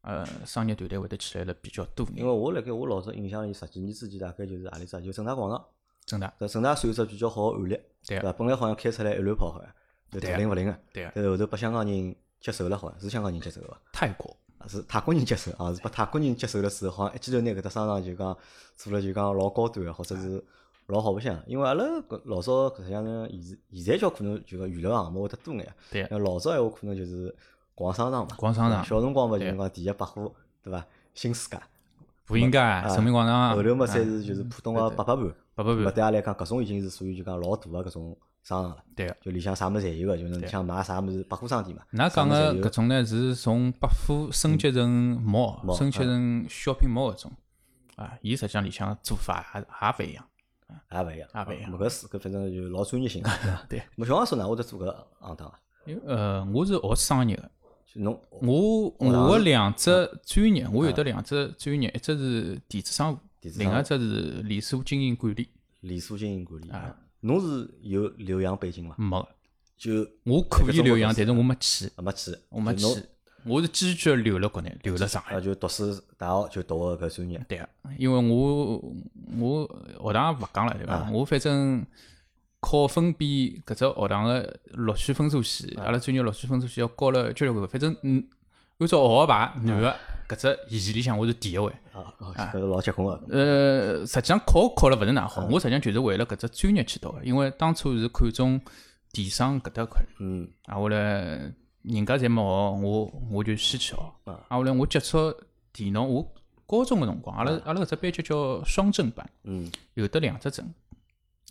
[0.00, 5.64] 呃，商业团队会得起来了比较多因为我辣盖我老早印象里，十几年之前大概就是何里只，就正大广场。
[6.04, 8.32] 正大，搿正大算一只比较好个案例，对伐？
[8.32, 9.72] 本来好像开出来一乱跑好像，
[10.10, 13.80] 就大灵勿灵个，对个，但是后头被香港人接手了，好像是香港人接手个伐？
[13.92, 18.36] 泰国，啊是泰国人接手啊，是把泰国人接手了之后，好像一记头拿搿只商场就讲
[18.74, 20.44] 做了就讲老高端个，或者是
[20.86, 21.40] 老好白相。
[21.46, 26.06] 因为阿拉搿老早搿实际上呢，现现在叫可能就讲娱乐项目会得多眼，对。
[26.18, 27.34] 老早闲话可能就是
[27.74, 28.84] 逛商场嘛，逛商场。
[28.84, 30.84] 小辰光嘛就是讲第一百货，对伐？
[31.14, 31.58] 新世界，
[32.26, 33.86] 步行街、人民广场，后头嘛啊。
[33.86, 35.34] 才是就是浦东个八佰伴。
[35.54, 39.06] 八百万，搿对阿拉来讲，搿种已经是属于就讲老大个搿种商场了，对。
[39.08, 39.16] 个。
[39.22, 41.82] 就里向啥物事侪有个，就是你想买啥物事，百货商店嘛。
[41.92, 47.32] 㑚讲个搿种呢，是从百货升级成 mall，mall，升级成 shopping mall 搿种。
[47.96, 50.22] 啊，伊实际上里向做法也也勿一样。
[50.92, 53.66] 也勿一样，也勿一样啊搿是搿反正就老专业性个，对伐？
[53.68, 53.82] 对。
[53.98, 55.58] 咾小王说哪会得做搿行当啊？
[55.86, 57.50] 因为呃，我是学商业个，
[57.86, 59.90] 就侬我我个两只
[60.24, 65.48] 专业，我有得两只专业，一只是电子商务，另外一只是连锁经营管理。
[65.80, 68.96] 连锁经营管理啊，侬是有留洋背景伐？
[68.98, 69.28] 没，
[69.76, 72.84] 就我可以留洋，但是我没去，啊没去，我没去，
[73.46, 75.40] 我是坚决留辣国内，留辣上海啊。
[75.40, 78.82] 就读书大学就读个搿专业，对个，因为我
[79.38, 79.66] 我
[80.02, 81.10] 学堂也勿讲了，对伐啊？
[81.12, 81.86] 我反正
[82.58, 87.68] 考分比搿只学堂个录取分数线，啊阿拉专业录取分数线要高了交关。
[87.68, 88.26] 反正嗯，
[88.78, 89.94] 按照学校排，男个
[90.28, 91.72] 搿只仪器里向我是第一位。
[91.92, 93.22] 啊，哦搿是老结棍个。
[93.30, 98.60] 呃，实际上考考了勿是哪好，我实际上就是为了搿只专业去读个，因为当初是看中
[99.12, 101.52] 电商搿搭块，嗯啊，我来
[101.86, 103.96] 人家侪没学，我我就先去学。
[104.24, 105.32] 啊啊，后来我接触
[105.72, 106.34] 电脑，我
[106.66, 109.70] 高中个辰光，阿拉阿拉搿只班级叫双证班，嗯。
[109.94, 110.68] 有得两只证。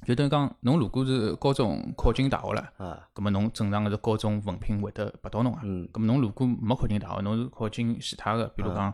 [0.06, 5.62] 就等于讲，侬如果是高中考进大学了，啊葛末侬正常个是高中文凭会得拔到侬啊。
[5.64, 5.88] 嗯。
[5.92, 8.94] 葛末侬如果没考进大学，侬是考进其他个，比如讲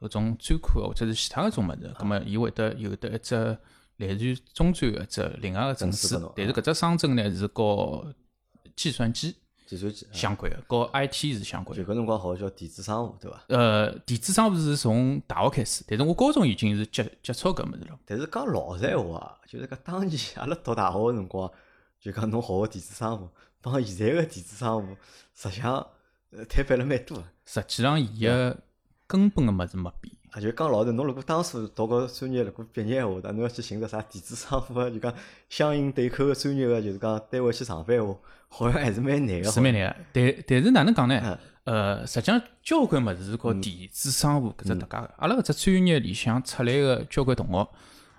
[0.00, 3.58] 搿种专科或者是其他搿种物事，葛末伊会得有得一只
[3.96, 8.06] 类似于中专个一只另外个证证书但是搿只双证呢是搞
[8.74, 9.36] 计算机
[10.12, 11.84] 相关个，和 IT 是相关个。
[11.84, 13.44] 就搿辰光好叫电子商务对伐？
[13.48, 17.98] 呃，电子商务是从大学开始，但是我高中已经是接接触搿物事了。
[18.06, 21.50] 但是讲老实闲话啊，就是讲当年阿拉读大学个辰光，
[22.00, 23.28] 就讲侬学个电子商务，
[23.60, 24.96] 帮现在个电子商务，
[25.34, 25.86] 实际上
[26.30, 27.24] 呃摊板了蛮多个。
[27.44, 28.56] 实际上，伊个
[29.06, 30.14] 根本个物事没变。
[30.32, 35.12] 啊，就讲老实，侬如果当初读搿专业，如果毕业闲话，侬要去寻个啥电子商务啊，就讲
[35.48, 38.14] 相应对口个专业个，就是讲单位去上班闲话，
[38.48, 39.50] 好像还是蛮难个。
[39.50, 41.38] 是蛮难个，但但是哪能讲呢嗯？
[41.64, 45.14] 呃，实际上交关物事是靠电子商务搿只搭界个。
[45.16, 47.68] 阿拉搿只专业里向出来个交关同学，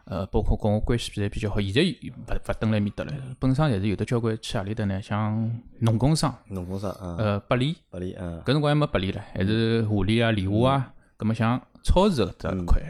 [0.06, 5.00] 呃，包括跟我关系比侪比较好，现在勿勿蹲辣埃面搭了，本身侪是有的交关去何里搭呢？
[5.02, 10.94] 像农工商，农工商，嗯，呃，百里，百里，嗯搿辰光还没百里唻，还是华里啊、联华啊。
[11.18, 12.82] 葛末像超市搿搭一块，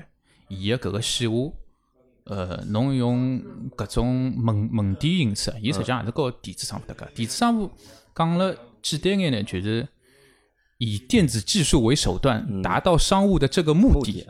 [0.48, 1.36] 伊个搿个线下，
[2.26, 3.42] 呃，侬用
[3.78, 7.12] 搿种门门店形式，伊实际上也是搞电子商务搭界。
[7.14, 7.72] 电子商务
[8.16, 9.88] 讲了简单眼呢，就是
[10.78, 14.26] 以电子技术为手段，达到商务的这个目的，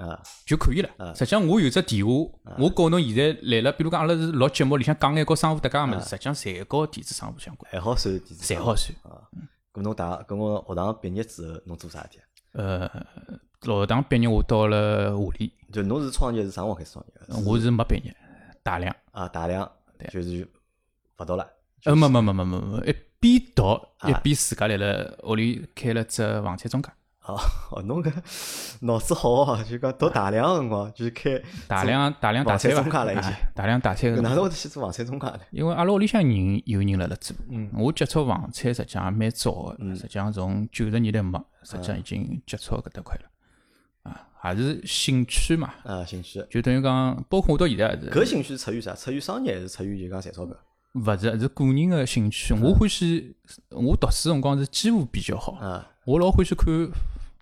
[0.46, 0.90] 就可以了。
[1.14, 2.12] 实际上，我有只电话，
[2.58, 8.98] 我告侬现在来了，比如讲阿拉是录节目里向讲眼搞商务搭界个物事，实际上侪搞电子商务相关，还好算电子商务侪好算。
[9.04, 9.28] 啊。
[9.72, 12.20] 搿侬大，搿我学堂毕业之后，侬做啥事体
[12.60, 12.90] 啊？
[13.66, 15.52] 呃，学堂毕业我到了华里。
[15.72, 17.50] 就侬是创业是啥辰光开始创业的？
[17.50, 18.16] 我是没毕业，
[18.64, 18.96] 大两。
[19.12, 19.70] 啊，大量
[20.12, 20.48] 就是
[21.18, 21.48] 勿读了。
[21.86, 23.64] 呃，没没没没没没，一边读
[24.00, 26.90] 啊一边自家来了屋里开了只房产中介，
[27.26, 27.38] 哦，
[27.72, 28.12] 哦，侬搿
[28.82, 34.22] 脑子好哦，就讲读大量个辰光，就是开大量大量打菜房产中介了已经哎大量打菜个。
[34.22, 35.40] 哪能会得去做房产中介呢？
[35.52, 43.30] 因为阿拉屋里向人有人辣辣做，嗯我接触房产实际上也蛮早个，实际上从九十年代末，实际上已经接触搿搭块了，啊，
[44.42, 46.42] 还是兴趣嘛，啊，兴趣。
[46.50, 48.96] 就等于讲，包括我到现在也是，搿兴趣是出于啥？
[48.96, 50.56] 出于商业还是出于就讲赚钞票？
[50.94, 52.54] 勿是是个人个兴趣。
[52.54, 53.36] 我欢喜，
[53.72, 56.90] 我读书辰光是几乎比较好，啊我老欢喜看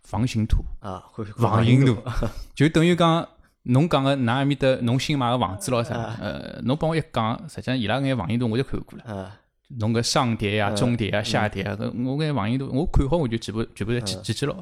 [0.01, 0.57] 房型图。
[0.79, 1.95] 啊，会房型图，
[2.55, 3.27] 就等于讲，
[3.63, 9.03] 侬讲个㑚埃面搭侬新买个房子咯啥，呃，侬帮我一讲，实际上伊拉眼房型图我就看过了。
[9.05, 9.39] 啊
[9.79, 14.55] 侬个上叠啊、中叠啊、下叠啊，搿我眼房型图我看好我就全部全部侪记记记牢。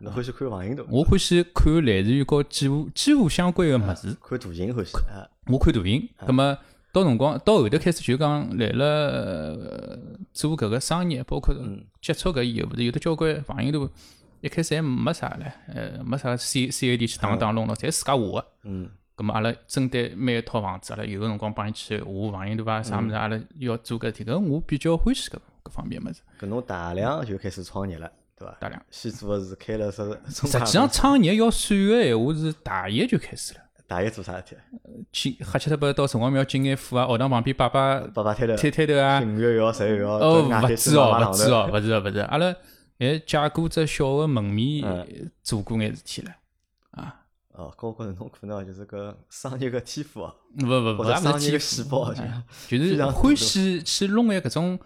[0.00, 0.86] 侬欢喜看房型图？
[0.88, 6.08] 我欢喜看类似于和几乎几乎相关个物事，看图形欢喜啊我看图形。
[6.26, 6.56] 葛么
[6.90, 9.98] 到辰光到后头开始就讲来了呃
[10.32, 11.54] 做搿个商业，包括
[12.00, 13.88] 接触搿以后，勿是有的交关房型都
[14.40, 18.46] 一开始还没啥唻，呃，没啥 C C A D 去打打弄弄，侪自家画个。
[18.64, 22.82] 嗯，咁么阿拉针对每一套房子，阿拉有个辰光帮伊去画房型图啊？
[22.82, 26.22] 啥物事阿拉要做搿事体，搿我比较欢喜搿搿方面物事。
[26.40, 28.56] 搿侬大量就开始创业了，对伐？
[28.58, 28.82] 大量。
[28.90, 33.60] 先做个是开了是实际上创业要算个闲话是大一就开始了。
[33.86, 34.56] 大一做啥事体？
[35.12, 39.20] 去瞎七头不到城隍庙进眼货啊，学堂旁边摆摆摆摆摊头，摊摊头啊。
[39.20, 40.10] 五月一号十月要。
[40.12, 42.18] 哦，勿止哦，勿止哦，勿是哦，勿是。
[42.20, 42.54] 阿拉
[42.98, 46.30] 还借过只小个门面，做过眼事体了。
[46.92, 47.16] 啊。
[47.52, 50.34] 哦，高觉着侬可能就是个商业个天赋哦。
[50.62, 52.14] 勿勿勿，商业个细胞，
[52.68, 54.78] 就是欢喜去弄眼搿种。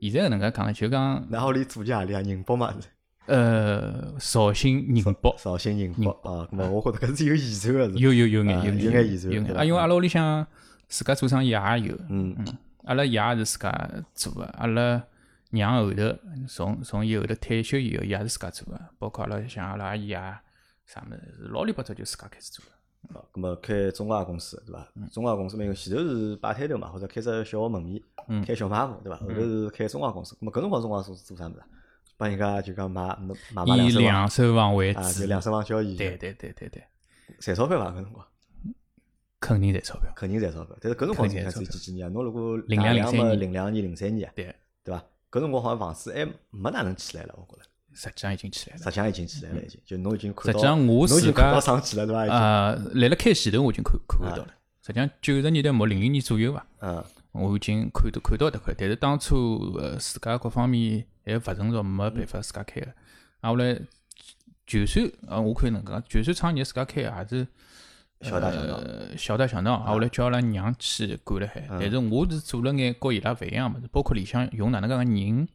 [0.00, 1.26] 现在搿能介讲，就讲。
[1.28, 2.86] 然后里祖家里啊，宁波嘛是。
[3.26, 9.56] 呃，绍兴宁波，绍兴宁波啊，咾么我觉着搿是有遗传个，有有有眼有眼遗传。
[9.56, 10.46] 啊，因为阿拉屋里向
[10.88, 15.02] 自家做生意也有，嗯嗯，阿拉爷是自家做个，阿拉
[15.50, 16.02] 娘后头
[16.46, 20.42] 从从伊后头退休以后，伊也是自家做个，包括阿拉像阿拉阿姨啊，
[20.84, 22.72] 啥物事，老里八早就自家开始做了。
[23.14, 24.86] 哦，咾么开中介公司对伐？
[25.10, 28.02] 中介公司嘛，因为前头是摆摊头嘛，或者开只小个门面，
[28.44, 29.16] 开小卖部对伐？
[29.18, 31.62] 后头是开中介公司，咾么搿辰光中介公司做啥物事？
[32.16, 33.16] 帮人家就讲买
[33.52, 35.96] 买买以两手房为主，就两手房交易。
[35.96, 36.84] 对对对对对，
[37.40, 37.90] 赚钞票伐？
[37.90, 38.26] 搿辰光
[39.40, 40.76] 肯定赚钞票，肯定赚钞票。
[40.80, 42.10] 但是搿辰光才几几年啊？
[42.10, 45.04] 侬如果零两零三年、零两年、零三年，对对伐？
[45.30, 47.68] 搿辰光好像房子还没哪能起来了，我觉着。
[47.92, 49.80] 实际上已经起来了，实际上已经起来了，已经。
[49.84, 52.34] 就侬已经看到，实际上我自家上去了，对伐？
[52.34, 54.54] 啊，来了开前头我已经看看到了。
[54.82, 56.66] 实际上九十年代末零零年左右伐？
[56.80, 61.04] 嗯，我已经看到看到迭块，但是当初呃自家各方面。
[61.24, 62.86] 还勿成熟，没办法自家开个。
[63.40, 63.78] 啊，后来
[64.66, 67.46] 就算啊，我可以能讲，就算创业自家开个，也是
[68.22, 68.80] 小打小闹，
[69.16, 69.74] 小打小闹。
[69.74, 71.66] 啊，后来叫阿拉娘去管了海。
[71.68, 75.48] 但是我是做了眼和伊拉勿一样物事，包括里向用哪能介个人，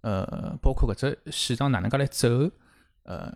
[0.00, 2.28] 呃，包括搿只市场哪能介来走，
[3.02, 3.32] 呃，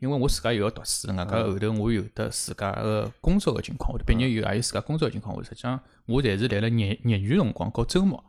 [0.00, 5.34] 因为我自家又要读书，外加后头我有得自家个工作个情况，我毕业以后也有自家工作个情况。
[5.36, 8.22] 我实际上我侪是辣辣业业余辰光搞周末。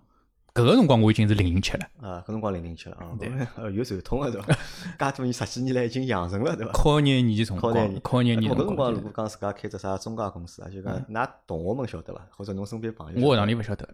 [0.55, 3.27] 搿个辰光我已经是零零七了啊，搿辰光零零七了啊，对，
[3.75, 4.53] 有传统个对伐？
[5.11, 6.71] 介多年十几年来已经养成了对伐？
[6.71, 12.21] 考廿年级辰光，考廿年，搿辰光如果讲自家开只啥中介公司啊，就讲㑚同学们晓得伐？
[12.31, 13.27] 或者侬身边朋友？
[13.27, 13.85] 我学堂里勿晓得，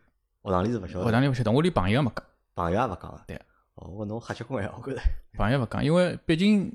[0.44, 3.24] 学堂里是勿晓得，学堂里勿晓得，我连朋友也没讲，朋友也勿讲啊。
[3.26, 3.36] 对，
[3.74, 5.02] 哦，我侬瞎结棍呀，我觉着。
[5.36, 6.72] 朋友勿讲，因为毕竟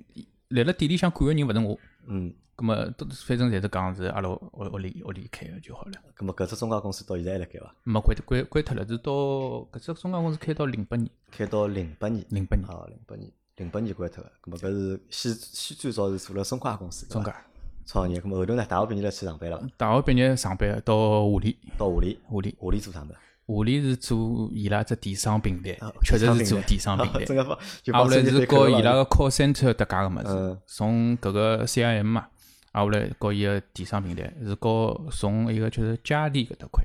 [0.49, 1.79] 辣辣店里向管个人勿是我。
[2.07, 2.35] 嗯。
[2.57, 5.93] 咁么都反正侪是讲是阿拉屋屋里屋里开个就好了。
[6.17, 7.75] 咁么搿只中介公司到现在还辣盖伐？
[7.85, 11.11] 没关关关脱了，是到搿只中介公司开到零八年。
[11.31, 12.25] 开到零八年。
[12.31, 12.67] 零八年。
[12.67, 14.33] 哦，零八年，零八年关脱个。
[14.43, 17.07] 咁么搿是先先最早是做了中介公司。
[17.09, 17.31] 中介。
[17.85, 18.65] 创业，咁么后头呢？
[18.65, 19.63] 大学毕业了去上班了。
[19.77, 21.59] 大学毕业上班到华里。
[21.77, 22.19] 到华里。
[22.25, 22.57] 华里。
[22.59, 23.15] 华里做啥物事？
[23.47, 27.25] 华联是做伊拉只电商平台，确实是做电商平台。
[27.25, 27.51] 真 个不？
[27.93, 32.27] 后来是搞伊拉个 call center 搭界个物事，从搿个 CRM 嘛。
[32.73, 36.85] 啊，后来搞伊个电商平台，是搞从一个就是家电搿搭块。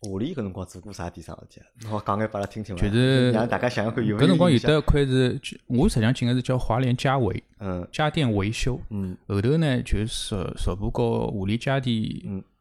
[0.00, 1.60] 华联搿辰光做过啥电商事体？
[1.88, 11.94] 侬讲眼拨阿拉听听就是让大家想想看有搿辰光有得块是，我实际上进个是叫华联家维，嗯，家电维修，嗯，后头呢就逐逐步和华联家电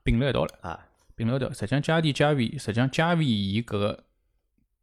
[0.03, 0.79] 并了一道了，啊，
[1.17, 1.51] 并了一道。
[1.51, 4.03] 实际上家电家维，实际上家维伊搿个。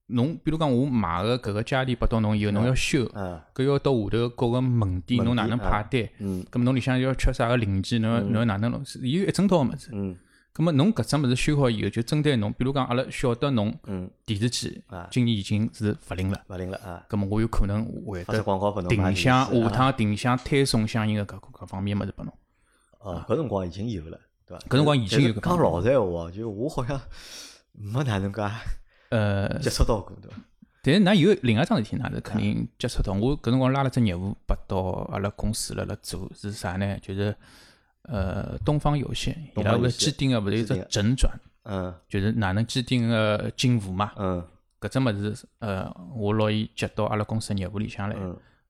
[0.08, 3.06] 侬比如讲，我买个搿个家电拨到侬以后，侬要修，
[3.54, 6.06] 搿要到下头各个门店，侬哪能派单？
[6.18, 8.84] 嗯，咁侬里向要缺啥个零件，侬侬哪能弄？
[9.00, 9.88] 伊有一整套个物事。
[9.94, 10.14] 嗯，
[10.52, 13.74] 咁么侬搿只物事修好以后，就针对侬，比如讲阿拉晓得侬
[14.26, 17.02] 电视机今年已经是勿灵了，勿灵了啊。
[17.08, 18.42] 咁么我有可能会得
[18.90, 22.34] 定向下趟定向推送相应个搿搿方面物事拨侬。
[22.98, 24.64] 哦，搿辰光已经有了，对伐？
[24.68, 25.32] 搿辰光已经有。
[25.32, 27.00] 讲老实闲话，就我好像
[27.72, 28.42] 没哪能介
[29.10, 30.36] 呃 接触到过，对伐？
[30.82, 33.12] 但是，㑚有另外桩事体，㑚是肯定接触到。
[33.14, 34.76] 我搿辰光拉了只业务拨到
[35.12, 36.98] 阿拉公司辣辣做，是啥呢？
[37.00, 37.34] 就是
[38.02, 44.46] 呃，东方有线，伊拉个机顶个勿是有只整转，嗯，就是哪能机顶个进户嘛，嗯，
[44.78, 48.16] 搿只物事，呃，我拿伊接到阿拉公司业务里向来，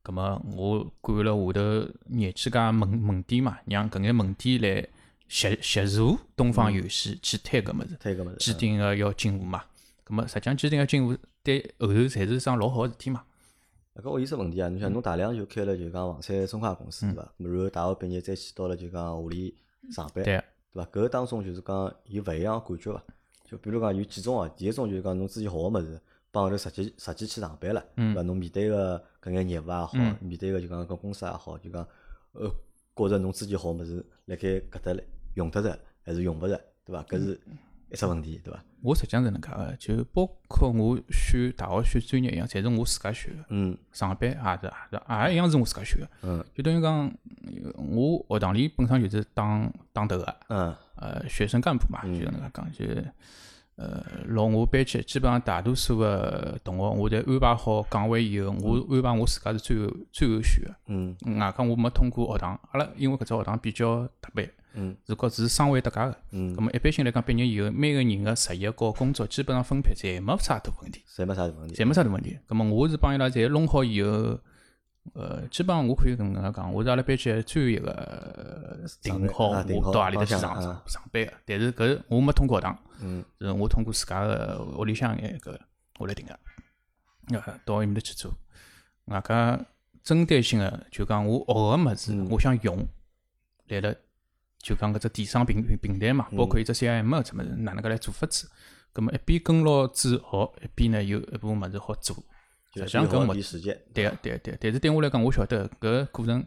[0.05, 4.87] 葛末我管了下头廿几家门门店嘛，让搿眼门店来
[5.29, 9.65] 协协助东方游戏去推搿物事，推搿物事，既定个要进步嘛，
[10.05, 11.17] 葛末实际上既定个进步。
[11.43, 13.23] 对后头侪是桩老好个事体嘛。
[13.97, 17.33] 搿我有只问题啊，侬像侬大量就开了就讲房产中介公司对伐？
[17.37, 19.55] 然后大学毕业再去到了就讲屋里
[19.91, 20.83] 上班，对伐？
[20.85, 23.03] 搿个当中就是讲有勿一样感觉伐？
[23.45, 26.01] 就比如讲有几种哦，第一种就是讲侬之前学个物事，
[26.33, 28.23] 帮后头实际实际去上班了，对伐？
[28.23, 31.87] 侬面对个搿眼业务也好，面对个就讲搿公司也好，就讲
[32.33, 32.51] 呃，
[32.97, 34.93] 觉着侬自己学物事辣盖搿搭
[35.35, 37.03] 用得着还是用勿着，对伐？
[37.05, 37.41] 搿是。
[37.91, 38.61] 一只问题，对伐？
[38.83, 43.45] 我实际上是能介个，就包括我选大学选专业一样，侪是我自家选个。
[43.51, 46.09] 嗯上班也是也是也一样是我自家选个。
[46.23, 47.07] 嗯就等于讲，
[47.63, 52.85] 呃我学堂里本身就是打打头个，嗯呃，学生干部嘛，就搿能介讲，就
[53.77, 60.75] 呃，老我班级基本上大多数个同学，我侪安排好岗位以后，我安排我自家是最后最后选个。
[60.87, 66.17] 嗯外加我没通过学堂，阿拉因为搿只学堂比较特别，嗯是告是双位搭界个。
[66.33, 71.75] 嗯咁，么一般性来讲，毕业以后，每个人个职业和工作基本上分配侪没啥大问题，侪没啥大问题。
[71.75, 72.39] 侪没啥大问题。
[72.47, 74.39] 咁么我是帮伊拉侪弄好以后，
[75.15, 81.33] 呃，基本上我可以搿能介讲，我是阿拉班级最后一个呃定好我到阿里搭去上啊上班个。
[81.45, 85.61] 但是搿我没通过学堂，嗯是我通过自家个屋里向一个
[85.99, 86.39] 我来定个，
[87.39, 88.33] 呃，到埃面搭去做。
[89.07, 89.61] 外加
[90.03, 92.87] 针对性个，就讲我学个物事，嗯我想用，
[93.69, 93.95] 来了
[94.65, 98.49] 就讲搿只电商平平平台嘛，包括一只 CRM 搿只物事，哪能介来做法子？
[98.95, 102.17] 葛么一边跟牢主学，一边呢有一部分物事好做。
[102.73, 104.59] 实就际上搿好物点时间，对个，对个，对个。
[104.61, 106.43] 但是对我来讲，我晓得搿个过程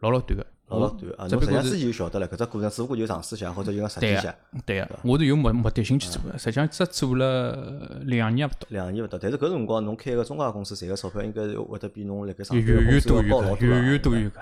[0.00, 0.46] 老老短个。
[0.68, 1.26] 老老短啊。
[1.28, 6.36] 侬实际上之只不过是前就晓得了，搿只过程只不过就尝试一下，或者就讲实践一下，，对个，我是有目目的性去做个。
[6.38, 8.66] 实际上只做了两年勿到。
[8.68, 9.18] 两年勿到。
[9.18, 13.98] 但是搿辰光侬开个中介公司赚个钞票，应该是会得比侬辣盖上远班远远个工资多远远要高老多了。
[13.98, 14.32] 多于搿，远远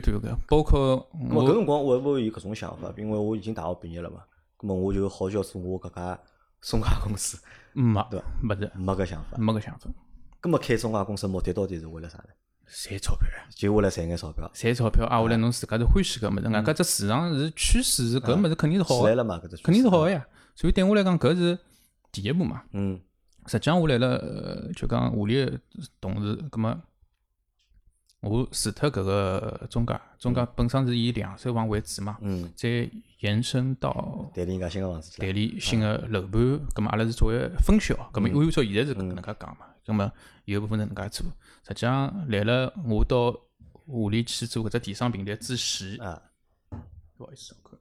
[0.00, 0.36] 多于搿。
[0.48, 2.92] 包括咾么搿我辰光我会勿会有搿种想法？
[2.96, 4.20] 因为我已经大学毕业了嘛，
[4.58, 6.18] 咾么我就好叫做我搿家
[6.60, 7.38] 中介公司，
[7.74, 9.36] 没对没是没搿想法。
[9.38, 9.90] 没搿想法，
[10.42, 12.24] 咾么开中介公司目的到底是为了啥呢？
[12.68, 15.22] 赚钞票呀，就为了赚眼钞票，赚钞票啊！
[15.22, 19.24] 下来侬自家是欢喜搿物事，外加只市场是趋势，是搿物事肯定是好个，
[19.62, 20.26] 肯定是好个呀。
[20.56, 21.56] 所以对我来讲，搿是
[22.10, 22.62] 第一步嘛。
[22.72, 23.00] 嗯
[23.46, 25.60] 实际上我来了，呃就讲屋里个
[26.00, 26.76] 同事，葛么
[28.28, 35.16] 我除脱搿个中介，中介本身是以两手房为主嘛，嗯，再延伸到代理人家新个房子。
[35.18, 40.12] 代理新个楼盘，葛么阿拉是作为分销，葛么按照现在是搿能介讲嘛，葛么
[40.44, 41.26] 有部分是能介做。
[41.66, 43.34] 实际上来了，我到
[43.86, 46.20] 屋里去做搿只电商平台之前，啊，
[47.16, 47.78] 不好意思，我看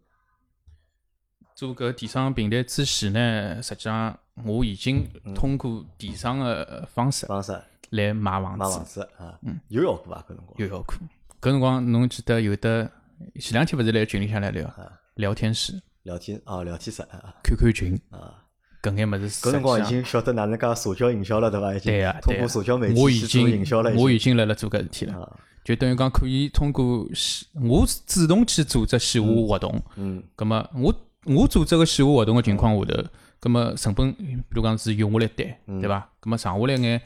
[1.55, 7.59] 做搿电商平台之前呢，实际上我已经通过电商个方式方式
[7.95, 10.21] 来买房买房子，子啊，有效果伐？
[10.21, 10.95] 搿辰光有效果。
[11.41, 12.91] 搿辰光侬记得有的
[13.39, 14.65] 前两天勿是来群里向来聊？
[14.67, 14.91] 啊。
[15.15, 17.97] 聊天室、聊天哦，聊天室啊 QQ 群。
[18.09, 18.43] 啊，
[18.83, 21.73] 搿眼物事，搿辰光已经晓得哪能介社交营销了，对伐？
[21.73, 22.41] 已经对呀，通对呀。
[22.41, 30.21] 过社交媒我已体去做经营销了，我已已经经辣辣做搿事体了，啊，就等于讲可以通过线我主动去组织线下活动，嗯。
[30.35, 35.79] 葛么我我组织个线下活动个情况下头，葛么成本比如讲是用我来单，嗯。
[35.79, 36.09] 对伐？
[36.19, 37.01] 葛么剩下来眼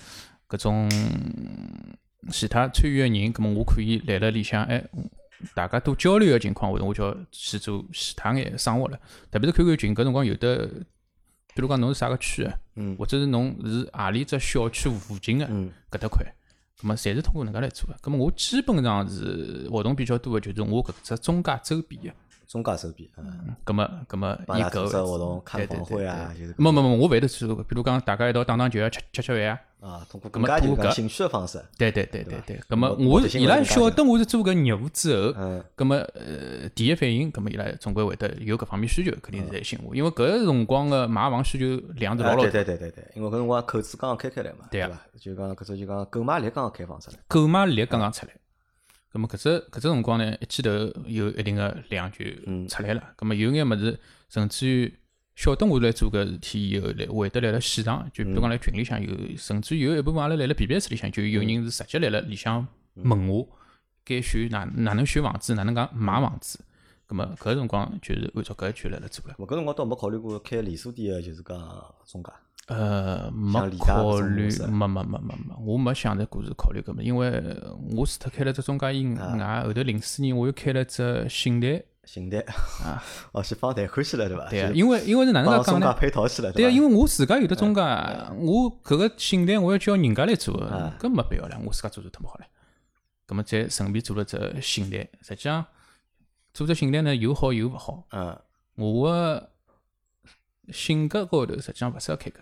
[0.49, 0.89] 搿种
[2.31, 4.83] 其他参与个人，葛么我可以来辣里向哎。
[5.55, 8.99] 大家多交流个情况下头，我就要去做其他眼生活了。
[9.31, 10.67] 特别是 QQ 群，搿辰光有的，
[11.55, 16.25] 比如讲侬是啥个区个，嗯或者是侬是何里只小区附近个嗯搿搭块，
[16.81, 17.95] 葛么侪是通过能介来做个。
[18.01, 22.09] 葛么我基本上是活动比较多个，就是我搿只中介周边个。
[22.49, 29.61] 中介手边嗯，咁么葛么伊搿个活动、看对对房会啊，就是没没没，我勿会得去比如讲大家一道打打球啊，吃吃吃饭啊。
[29.81, 32.61] 啊，通过更加就是通过搿讲兴趣的方式，对对对对对对。
[32.67, 35.63] 葛么目我伊拉晓得我是做搿业务之后，嗯。
[35.75, 44.89] 葛么呃第一反应，咁么伊拉总归会得有搿方面需求，肯定是来寻我，因为搿个辰光个买房需求量是老老大，对对对对，因为搿辰光口子刚刚开开来嘛，对啊？
[45.19, 48.33] 就讲搿只就讲购买力刚刚开放出来，购买力刚刚出来。
[49.11, 50.69] 葛么搿只搿只辰光呢，一记头
[51.07, 53.03] 有一定个量就嗯出来了。
[53.15, 54.93] 葛么有眼物事，甚至于
[55.35, 63.47] 晓得我来做搿事体以后，来会得来辣现场，就比如讲辣群里向有，甚至有一部分阿拉来辣 BBS 里向就有人是直接来辣里向问我，
[64.05, 66.59] 该选哪哪能选房子，哪能讲买房子。
[67.07, 69.35] 葛么搿辰光就是按照搿一圈来辣做了。
[69.39, 71.57] 咾搿辰光倒没考虑过开连锁店个，就是讲
[72.05, 72.31] 中介。
[72.69, 77.31] 呃，没考虑没没没没没，我没想着过是考虑搿么，因为
[77.95, 82.39] 我除脱开了只中介以啊外，后头零四年我又开了只信贷，信贷
[82.83, 83.03] 啊，
[83.33, 84.47] 哦，是放贷款去了，对伐？
[84.49, 85.93] 对啊，因为因为是哪能介介讲呢？
[85.93, 92.45] 配套去了，对啊，因为我自家有的中介，我搿个信贷我要叫人家来做啊，搿没必要了，我自家做做忒么好了。
[93.27, 95.65] 搿么再顺便做了只信贷，实际上
[96.53, 98.05] 做只信贷呢有好有勿好。
[98.11, 98.39] 嗯
[98.75, 99.49] 我个
[100.71, 102.35] 性格高头实际上勿适合开搿，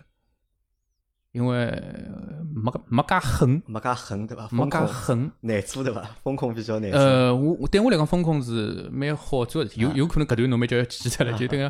[1.32, 4.48] 因为呃没介没介狠，没介狠，对伐？
[4.50, 5.30] 没介狠。
[5.40, 6.02] 难做，对伐？
[6.24, 7.00] 风控比较难做。
[7.00, 11.64] 呃，我我对我来讲，风控是蛮好做个事体，有有可能搿段侬蛮叫要记脱了， 就等于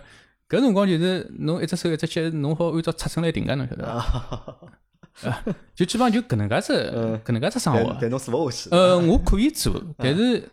[0.49, 5.45] 搿辰光就是侬一只手一只脚，侬好按照尺寸来定个，侬晓得伐？
[5.75, 7.81] 就基本上就搿能介只嗯搿能介只生活。
[7.91, 8.71] 但但侬做勿下去。
[8.71, 10.49] 呃，我可以做， 但是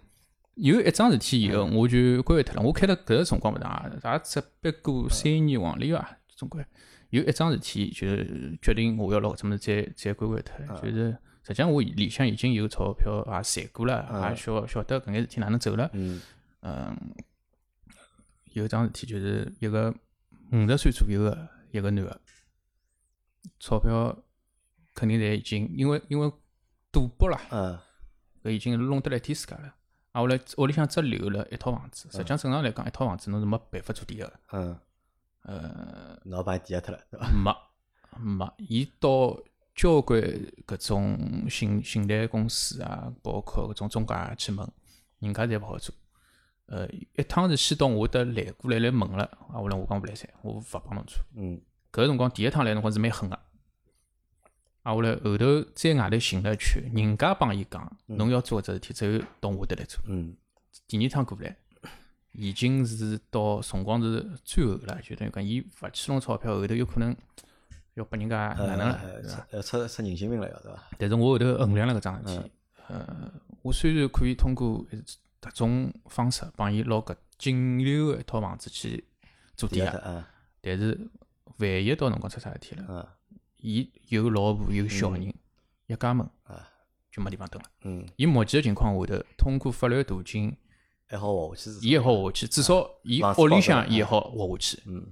[0.55, 2.61] 有一桩事体以后，我就关脱了。
[2.63, 6.65] 我开了搿个辰光勿长，也只不过三年黄钿伐，总归
[7.09, 10.81] 有一桩事体，就是决定我要拿搿只物事再再关关脱。
[10.81, 15.89] 就是实际上我里向已经有钞票也赚过了，也晓晓得搿眼事体哪能走了。
[15.93, 16.21] 嗯
[16.61, 16.97] 嗯，
[18.53, 19.93] 有一桩事体就是一个
[20.51, 22.21] 五十岁左右个一个男个，
[23.59, 24.17] 钞票
[24.93, 26.31] 肯定侪已经因为因为
[26.91, 27.77] 赌博啦，嗯
[28.43, 29.75] 搿已经弄得来天世界了。
[30.11, 34.39] 啊，后来屋里向只留了一套房子，实际上正常来讲，一套房子侬是没办法做抵押个。
[34.53, 34.79] 嗯，
[35.45, 37.29] 呃，侬帮伊抵押脱了，对伐？
[37.31, 37.55] 没
[38.19, 39.37] 没，伊到
[39.75, 40.21] 交关
[40.65, 44.67] 搿种信信贷公司啊，包括搿种中介去问，
[45.19, 45.93] 人家侪勿好做。
[46.67, 51.23] 呃，一趟是先到我搭来过来来问了，啊，后来我讲勿来三，我勿帮侬做。
[51.35, 53.35] 嗯搿个辰光第一趟来辰光是蛮狠个，
[54.81, 60.03] 啊，后来后头再外头寻了一圈，人家帮伊讲，侬要做搿只事体，只有到我搭来做。
[60.07, 60.35] 嗯
[60.87, 61.55] 第二趟过来，
[62.37, 67.15] 已经是到辰光是最后了，就等于讲伊勿去弄钞票，后头有可能
[67.93, 69.47] 要拨人家哪能了，呃对伐？
[69.51, 70.83] 要出出人性命了，要对伐？
[70.97, 72.51] 但是我后头衡量了搿桩事体，
[72.87, 73.31] 呃，
[73.61, 74.95] 我虽然可以通过一
[75.41, 79.03] 特种方式帮伊拿搿仅留个一套房子去
[79.55, 80.25] 做抵押，
[80.61, 80.99] 但是
[81.57, 83.07] 万一到辰光出啥事体了，嗯
[83.57, 85.33] 伊有老婆有小人，
[85.87, 86.69] 一家门啊
[87.09, 87.69] 就没地方蹲了。
[87.81, 90.55] 嗯，伊目前个情况下头，通过法律途径，
[91.07, 91.77] 还好活下去。
[91.87, 94.81] 伊也好活下去，至少伊屋里向伊也好活下去。
[94.87, 95.05] 嗯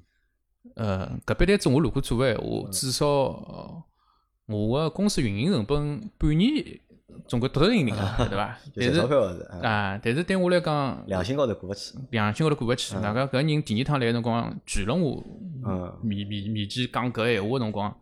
[0.75, 3.83] 呃，搿笔单子我如果做个闲话，至少呃
[4.47, 6.79] 我个公司运营成本半年
[7.27, 8.57] 总归得得赢赢个，对伐？
[8.73, 8.99] 赚但是
[9.61, 11.93] 啊，但是对我来讲，良心高头过勿去。
[12.11, 12.95] 良心高头过勿去。
[12.95, 15.23] 外加搿人第二趟来个辰光，拒了我
[15.65, 17.95] 嗯面面面前讲搿闲话个辰光，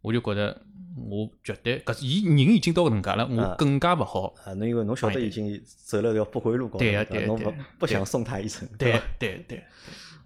[0.00, 0.62] 我就觉得
[0.94, 4.34] 我绝对搿伊人已经到搿能介了，我嗯更加勿好。
[4.44, 9.02] 啊，侬因为侬晓得已经走了条不归路高头，对呀伐侬勿不想送他一程，对伐？
[9.18, 9.58] 对对，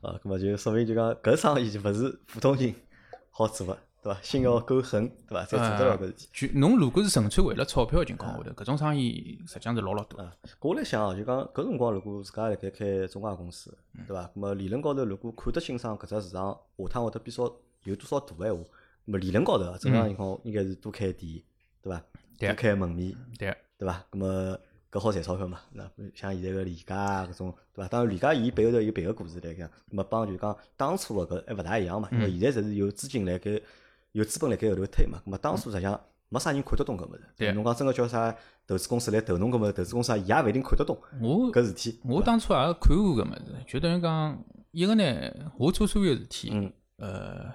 [0.01, 2.75] 啊，搿么就说明就讲搿生意就勿是普通人
[3.31, 4.21] 好做个，对伐？
[4.23, 5.45] 心要够狠，对伐？
[5.45, 6.49] 才做得了搿事体。
[6.49, 10.21] 就侬如果是纯粹为了钞票个情况下头，搿种生意实际上是老老多。
[10.21, 14.25] 啊，我来想哦，就讲搿辰光如果自家辣盖开中介公司，嗯对伐？
[14.35, 17.45] 搿么理论高头如果看得清爽搿只市场下趟会得变少
[17.85, 18.67] 有多少大个闲话，咁
[19.13, 21.43] 么理论高头啊正常情况应该是多开店，
[21.83, 22.03] 对伐？
[22.39, 24.05] 多开门面，对，对伐？
[24.13, 24.59] 那么
[24.91, 25.61] 搿好赚钞票嘛？
[25.73, 25.83] 那
[26.15, 27.89] 像现在个李家啊搿种，对伐？
[27.89, 33.61] 当然李家伊背后头有别个故事来讲，咁么帮就讲当初个搿还勿大一样嘛，因嗯为现在侪是有资金来盖，
[34.13, 35.21] 有资本来盖后头推嘛。
[35.27, 38.35] 咁么当初实际上没啥人看得懂搿物事，对侬讲真个叫啥
[38.67, 42.01] 投资公司来投侬搿物事，投资公司也勿一定看得懂我搿事体。
[42.05, 47.55] 我当初也看过搿物事，就等于讲一个呢，我做所有事体，嗯呃，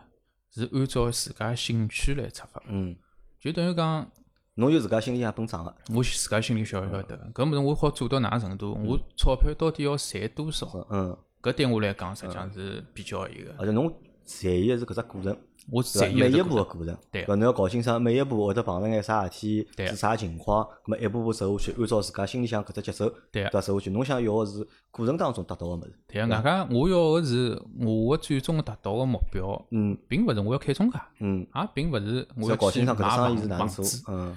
[0.54, 2.96] 是按照自家兴趣来出发，嗯，
[3.40, 4.10] 就等于讲
[4.56, 13.92] 侬有自家心里向本账个，我自家心里晓晓得，搿物事我好做到哪能程度，我钞票到底要赚多少，嗯，搿对我来讲实际上是比较一个，而且侬
[14.24, 15.38] 在意个是搿只过程，
[15.72, 16.00] 我对伐？
[16.00, 23.62] 在意每一步个过程，对搿侬要搞清爽每一步会得碰着眼啥事体，是啥情况，咁么一步步走下去，按照自家心里向搿只节奏，对伐？
[23.62, 34.36] 走下去，侬想要个是过程当中达到个物事，对啊，外加我要个是我个最终达到个目标，嗯并勿是我要开中介，嗯，也并勿是我要搞清爽搿只生意是哪能做，，嗯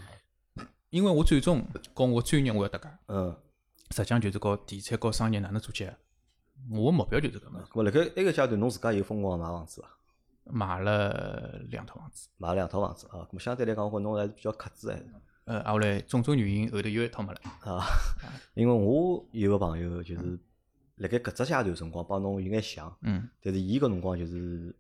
[0.91, 3.35] 因为我最终和我专业我要搭界，嗯。
[3.91, 5.95] 实际上就是搞地产搞商业哪能做结合，
[6.71, 9.89] 我个目标就是搿个，咁么辣盖埃个阶段，侬自家有疯狂买房子伐？
[10.45, 15.07] 买了两套房子，买了两套房子啊，咁么相对来讲，我觉侬还是比较克制还是
[15.47, 17.85] 呃，啊后来种种原因后头有一套没了，啊。
[18.55, 20.39] 因为我有个朋友就是
[20.97, 23.29] 辣盖搿只阶段辰光帮侬有眼像，嗯。
[23.43, 24.75] 但是伊搿辰光就是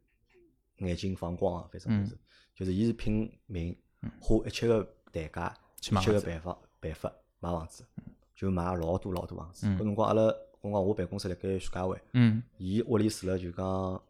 [0.78, 2.18] 眼睛放光啊，反正嗯就是，
[2.54, 3.76] 就是伊是拼命
[4.20, 4.82] 花一切个
[5.12, 7.84] 代价，一切个办法办法买房子，
[8.34, 9.66] 就买老多老多房子。
[9.66, 9.76] 嗯。
[9.76, 10.32] 搿辰光阿拉
[10.64, 14.02] 搿辰光我办公室辣盖徐家汇，嗯伊屋里住了就讲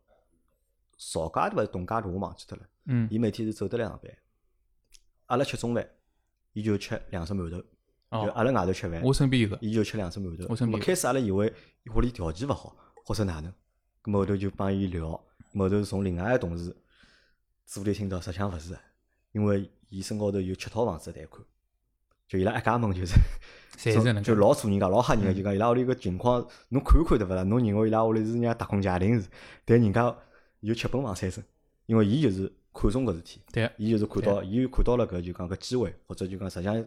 [0.96, 1.72] 曹家对伐？
[1.72, 2.64] 董家渡我忘记脱了。
[2.84, 4.16] 嗯伊每天是走得来上班，
[5.26, 5.88] 阿拉吃中饭，
[6.52, 7.66] 伊就吃两只馒头，就
[8.10, 10.46] 哦，阿拉外头吃饭，我身边有个，伊就吃两只馒头。
[10.48, 11.52] 我身边开始阿拉以为
[11.82, 13.52] 伊屋里条件勿好，或者哪能，
[14.12, 15.10] 后头就帮伊聊，
[15.54, 16.76] 后头从另外个同事
[17.66, 18.80] 嘴里听到，实际上勿是的，
[19.32, 21.44] 因为伊身高头有七套房子的贷款，
[22.34, 23.14] 就伊拉一家门就是。
[23.76, 27.42] 侪是能就，老做人家老吓人个，就讲伊拉屋里个情况，侬看看对勿啦？
[27.42, 29.26] 侬认为伊拉屋里是人家打工家庭是，
[29.64, 30.14] 但人家
[30.60, 31.42] 有七本房产生，
[31.86, 36.82] 因为伊就是看中搿事体，对，伊就是看到，伊看到了搿就讲搿机会，或者就讲实际上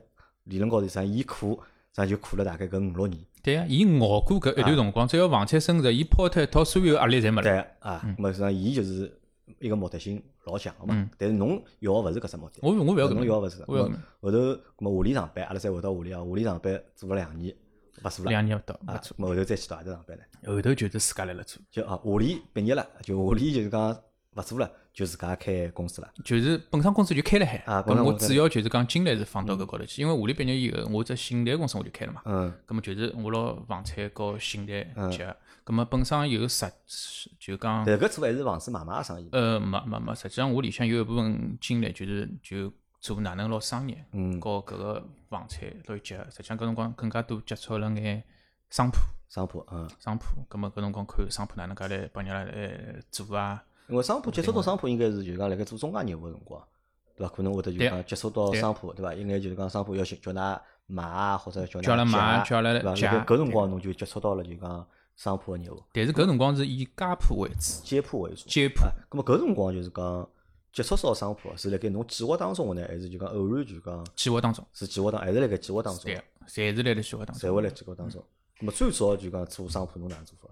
[0.45, 1.59] 理论高头啥伊苦，
[1.93, 9.19] 实际上就苦了大概搿五六年，对呀，伊熬过搿一段辰光，只要房产升值，伊抛脱一套所有压力侪没了，对啊，咁么实际上伊就是
[9.59, 10.93] 一个目的性老强个嘛。
[10.95, 17.55] 嗯，但是侬要个勿是搿只目的，我我勿要搿能，侬要个勿是，后头咾么下里上班，阿拉再回到下里啊，下里上班做了两年，
[18.03, 18.31] 勿做了。
[18.31, 20.23] 两年勿到啊勿，做，后头再去到何里上班呢？
[20.45, 23.97] 后头就是自家来了做，就啊，华理毕业了，就华理就是讲
[24.35, 26.11] 勿做了，就自家开公司了。
[26.25, 35.35] 就是本身公司就开了海，啊咁我主要就是讲精力是放到搿高头去，因为华理毕业以后，我只信贷公司我就开了嘛，嗯咁么就是我拿房产和信贷嗯结合，
[35.67, 36.65] 咁么本身有实
[37.39, 39.29] 就讲但搿做还是房子买卖个生意。
[39.33, 48.23] 呃没没没，实际上我里向有一部分精力就是就做哪能拿商业嗯，和搿个房产拿伊结合，实际上搿辰光更加多接触了眼
[48.71, 48.97] 商铺。
[49.29, 53.61] 商铺，嗯，商铺，咁么搿辰光看商铺哪能介来帮人家来做啊？
[53.89, 56.61] 因为商铺接触到商铺，应该是就是讲辣盖做中介业务个辰光，
[57.15, 57.33] 对伐？
[57.33, 59.13] 可能会得就对讲接触到商铺，对伐？
[59.13, 62.93] 应该就是讲商铺要寻叫㑚买啊，或者叫叫㑚拉买借叫拉对伐？
[62.93, 68.47] 搿辰光侬就接触到了就讲商铺个业务，但是搿辰光是以家铺为主，街铺为主。
[68.47, 70.29] 街铺啊，咁么搿辰光就是讲
[70.73, 77.49] 接触到商铺，是辣盖侬计划当中个呢，还是就讲偶然就讲计划当中，是计划当，还是辣盖计划当中对，，侪是辣辣计划当中。
[77.49, 78.23] 侪会辣计划当中。
[78.59, 80.49] 咁么最早就讲做商铺侬哪能做法？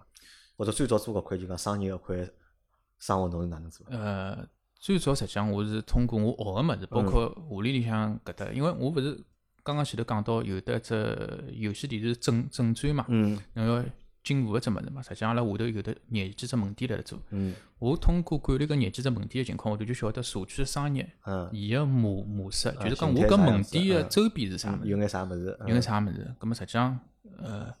[0.56, 2.30] 或者最早做搿块就讲商业搿块
[2.98, 3.96] 生活侬是哪能做法？
[3.96, 4.46] 呃，
[4.78, 9.18] 最早实际上我是通过我学个物事，包括华理里向搿搭，因为我勿是
[9.62, 13.84] 刚刚前头讲到有得只游戏电视正正专嘛，嗯侬要
[14.22, 17.18] 进户个只物事嘛，实际上阿拉下头有得廿几只门店辣辣做。
[17.30, 25.56] 嗯我通过管理搿廿几只门店个情况，下头就晓得社区商业嗯，伊个模模式，就是讲我搿门店个周边是啥物事，有眼啥物事？
[25.60, 26.34] 有眼啥物事。
[26.40, 26.98] 咁么实际上，
[27.38, 27.72] 呃，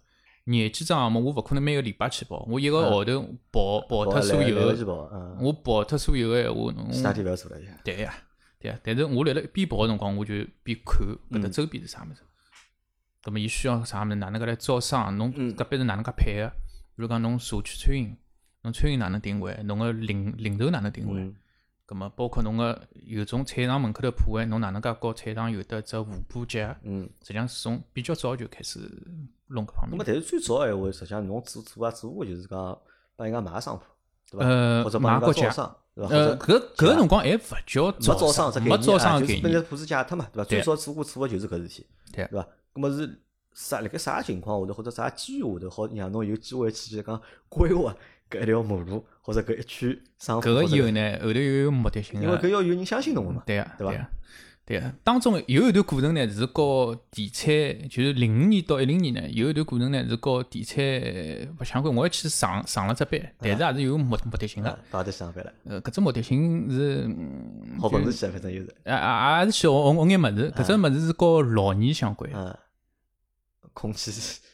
[0.48, 3.20] 廿几只项目我勿可能每个礼拜去跑，我一个号头
[3.50, 4.56] 跑跑跑脱所有
[5.40, 7.72] 我跑脱所有个闲话，侬其他地勿要做了呀。
[7.84, 8.14] 对呀，
[8.60, 8.78] 对呀。
[8.82, 12.20] 但是我辣辣边跑个辰光，我就边看搿嗯搭周边是啥物事。
[13.24, 15.16] 咁么伊需要啥物事，哪能介来招商？
[15.18, 16.48] 侬嗯隔壁是哪能介配个？
[16.94, 18.16] 比如讲侬社区餐饮，
[18.62, 19.52] 侬餐饮哪能定位？
[19.64, 21.32] 侬个零零头哪能定位？
[21.86, 26.74] 嗯咁么包括侬个有种菜场门口头铺位，侬哪能介和菜场有得只互补结合？
[26.82, 28.80] 嗯，实际上是从比较早就开始
[29.46, 30.04] 弄搿方面那么。
[30.04, 32.76] 但是最早闲话，实际上侬做做啊做过，就是讲
[33.14, 33.84] 帮人家买商铺，
[34.32, 34.44] 对伐？
[34.44, 36.14] 呃或者帮人家家招商，对伐？
[36.14, 39.28] 搿搿个辰光还勿叫没招商没招商概念。
[39.28, 40.44] 就是本来铺子借脱嘛，对伐？
[40.44, 42.48] 最早做过做个就是搿事体，对对伐？
[42.74, 43.22] 那么是
[43.54, 43.80] 啥？
[43.80, 47.94] 辣盖啥情况下头，或者啥机遇下头，好让侬有机会去讲规划
[48.30, 50.02] 搿一条马路或者搿一区？
[50.18, 54.06] 搿个以后呢，后头又有目的性因为搿要有人相信侬个嘛，对个，对伐对个，
[54.66, 54.92] 对个。
[55.04, 60.82] 当中有一段过程呢，是和地产，就是零五年到一零年呢，有一段过程呢是和地产
[61.60, 61.94] 勿相关。
[61.94, 64.78] 我还去上上了只班，但是也是有目目的性个啊。
[64.90, 70.52] 到底上班了，呃，搿只目的性是，嗯好本事去啊，反正就是，啊啊，也是去学学学眼物事。
[70.56, 72.30] 搿只物事是和老年相关。
[73.76, 74.10] 嗯，空气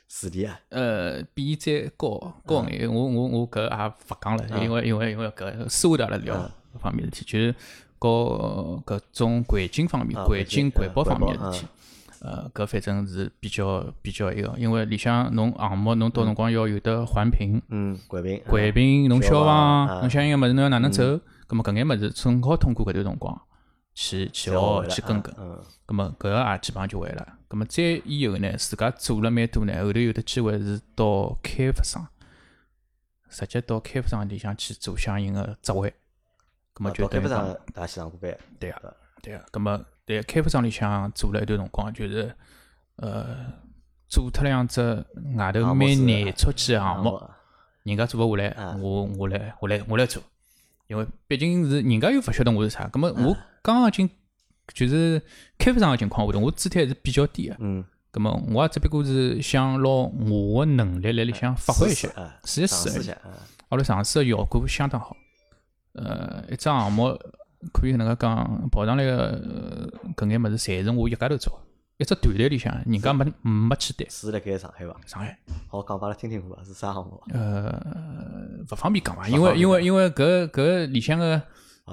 [0.09, 6.35] 治理啊，呃，比伊再高高眼，我我我搿也勿讲了，嗯因为因为因为搿私下头阿拉聊
[6.75, 7.55] 搿方面事体，就是
[7.99, 11.67] 搞搿种环境方面、啊环境环保方面环保的事体。
[12.21, 21.03] 呃，搿反正是比较比较一个，因为里向侬项目侬到辰光要有得环评、嗯，环评，环评，侬消消防侬相应个物事侬要哪能走，
[21.47, 23.41] 葛末搿眼物事正好通过搿段辰光
[23.95, 25.35] 去去再学去跟跟。
[25.39, 27.27] 嗯，咁么搿个也基本上就会了。
[27.53, 32.09] 咁么再以后呢，自家做了蛮多呢，后头有的机会是到开发商，
[33.29, 35.93] 直接到开发商里向去做相应个职位。
[36.75, 38.81] 咁么啊到开发就等于讲，商大去上过班，对啊，
[39.21, 39.45] 对啊。
[39.53, 42.35] 咁么在开发商里向做了一段辰光，就是
[42.97, 43.53] 呃
[44.09, 44.81] 做脱两只
[45.37, 47.37] 外头蛮难出去个项目，啊
[47.83, 50.23] 人家做勿下来啊，我我来我来我来做，
[50.87, 52.89] 因为毕竟是人家又勿晓得我是啥。
[52.89, 54.09] 咁么我刚刚进
[54.75, 55.21] 就是
[55.59, 57.57] 开发商个情况下头，我姿态还是比较低个。
[57.61, 63.37] 嗯，咁么我也只不过是想拿我个能力来里向发挥一下，啊，试一试下，啊
[63.69, 65.17] 后来尝试个效果相当好。
[65.95, 67.19] 呃，一只项目
[67.73, 71.59] 可以搿能介讲，跑上来个呃搿眼物事，侪是我一家头做的。
[71.99, 74.11] 一只团队里向，人家没没去单。
[74.11, 74.97] 是辣盖上海伐？
[75.07, 75.39] 上海，
[75.69, 76.65] 好讲拨阿拉听听看伐？
[76.65, 77.23] 是啥项目？
[77.33, 77.71] 呃，
[78.71, 81.43] 勿方便讲伐，因为因为因为搿搿里向个啊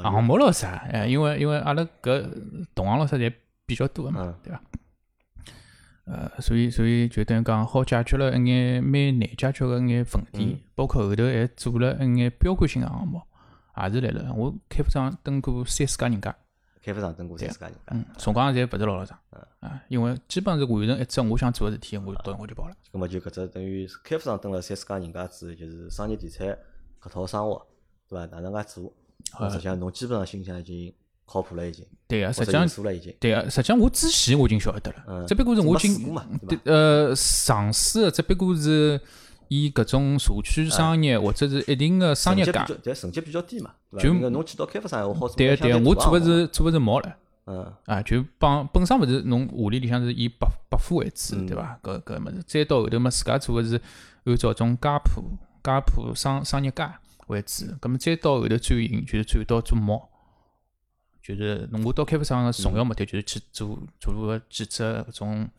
[0.02, 2.30] 项目咯啥，哎，因为因为阿拉搿
[2.74, 3.34] 同行老师侪
[3.66, 4.62] 比较多个嘛嗯，对伐？
[6.06, 13.22] 呃，所以所以就等于讲好解决了一眼蛮难解决个一眼问题嗯，包括后头还做了一眼标杆性个项目，
[13.78, 14.34] 也是来了。
[14.34, 16.36] 我开发商登过三四家人家，
[16.82, 22.76] 开发商登过三四家人家，嗯，辰光侪勿是老老长，嗯啊，因为基本上是完成一只我想做个事体，我到我就跑了。
[22.92, 26.48] 咁么就搿只等于开发商登了三四家人家之后，就是商业地产
[27.00, 27.68] 搿套生活，
[28.08, 28.26] 对伐？
[28.26, 28.92] 哪能介做？
[29.38, 30.94] 呃实际上侬基本上心里向已经
[31.26, 33.16] 靠谱了，已经，对个，或者有实际上了已经。
[33.20, 36.16] 对个，实际上我之前我已经晓得了，嗯只不过是我经
[36.66, 39.00] 呃尝试的，只不过是
[39.48, 43.72] 以搿种社区商业或者是一定的商业价成绩比，较，但成绩比较低嘛？
[44.00, 47.16] 就侬去到开发商好对个对个，我做的是做的是毛了，
[47.46, 51.80] 嗯啊，就帮本身勿是侬华里里向是以百百货为主，对伐？
[51.84, 53.80] 搿搿物事，再到后头嘛，自家做个是
[54.26, 55.24] 按照种家铺、
[55.64, 56.88] 家铺商商业街
[57.30, 60.10] 为主，咁么再到后头转型，就是转到做模，
[61.22, 65.50] 就是侬我到开发商个重要目的就是去做做个几只搿种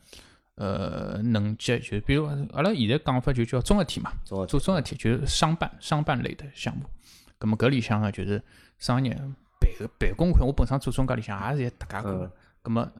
[0.55, 6.83] 呃能级，就比如阿拉现在讲法就叫综合体嘛，做综合体就是商办商办类的项目。
[7.39, 8.41] 咁么搿里向个就是
[8.77, 12.31] 商业办个办公块，我本身做中介里向也是一搭界个
[12.63, 12.69] 咁。
[12.69, 12.91] 么，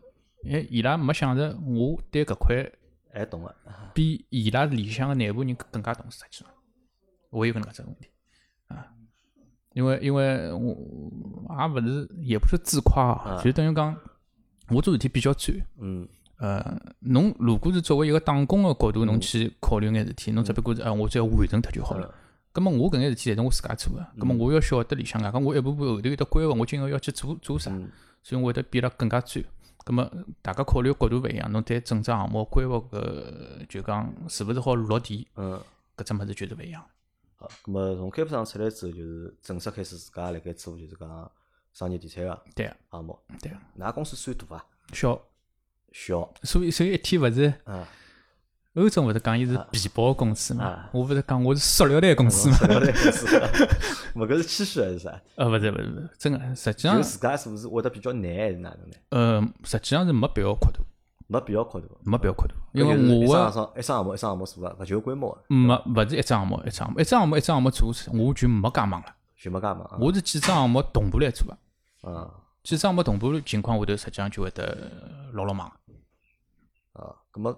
[0.50, 2.72] 哎，伊拉没想着我对搿块
[3.14, 3.56] 还懂个，
[3.94, 6.48] 比伊拉里向个内部人更加懂实际上，
[7.30, 8.11] 我有搿能介只问题啊。
[9.74, 10.76] 因为因为我
[11.60, 13.96] 也勿是，也不是自夸啊，啊就等于讲
[14.70, 15.58] 我做事体比较专。
[15.80, 16.08] 嗯
[16.38, 22.08] 呃，侬如果是作为一个打工个角度，侬去考虑眼事体，侬只不过是，呃，我只要完成脱就好了。
[22.08, 22.14] 嗯
[22.54, 27.90] 咁么我搿眼事体侪是我自家做个，咁么我要晓得里向外加我一步步后头有得规划，我今后要去做做啥，嗯
[28.22, 29.42] 所以我会得变得更加专。
[29.86, 30.12] 咁么
[30.42, 35.58] 大家考虑角度勿一样，侬对整只项目规划搿就讲是勿是好落地，嗯。
[35.96, 36.84] 搿只物事就是勿一样。
[37.42, 41.32] 好，咁么从开发商出来之后，就是正式开始自家辣盖做，就是讲
[41.74, 42.40] 商业地产个
[42.92, 43.18] 项目。
[43.42, 44.64] 对个，㑚公司算大伐？
[44.94, 45.20] 小，
[45.92, 47.88] 小，所以所以一天勿是啊，
[48.76, 53.26] 欧洲勿是讲伊是皮包公司嘛啊，我勿是讲我是塑料袋公司嘛，塑料袋公司。
[54.14, 55.22] 勿搿是谦虚还是啥？
[55.36, 58.96] 呃，勿是勿是勿是，真个，实际上就自家是勿是会得比较难，还是哪能呢？
[59.10, 60.80] 呃，实际上是没必要扩大，
[61.32, 69.16] 没必要扩大，没必要扩大，因为我一项一桩项目一桩项目做个，勿求规模个，没勿是一只项目一只项目，一只项目一只项目做，我就没介忙了。
[69.38, 69.98] 就没介忙。
[70.02, 72.30] 我是几只项目同步来做个，啊
[72.64, 74.92] 几只项目同步情况下头，实际上就会得
[75.32, 75.72] 老老忙。
[76.92, 77.58] 啊，咁么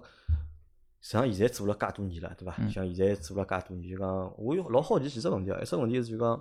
[1.00, 2.54] 像现在做了介多年了，对伐？
[2.58, 5.58] 嗯像现在做了介多年，就讲我有老好奇几只问题啊。
[5.60, 6.40] 一只问题是就讲，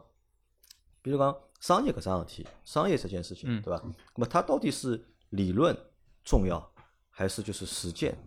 [1.02, 3.82] 比如讲商业搿桩事体，商业这件事情，嗯对伐？
[4.16, 5.76] 那么它到底是理论
[6.24, 6.72] 重要，
[7.16, 8.18] 还是就是实践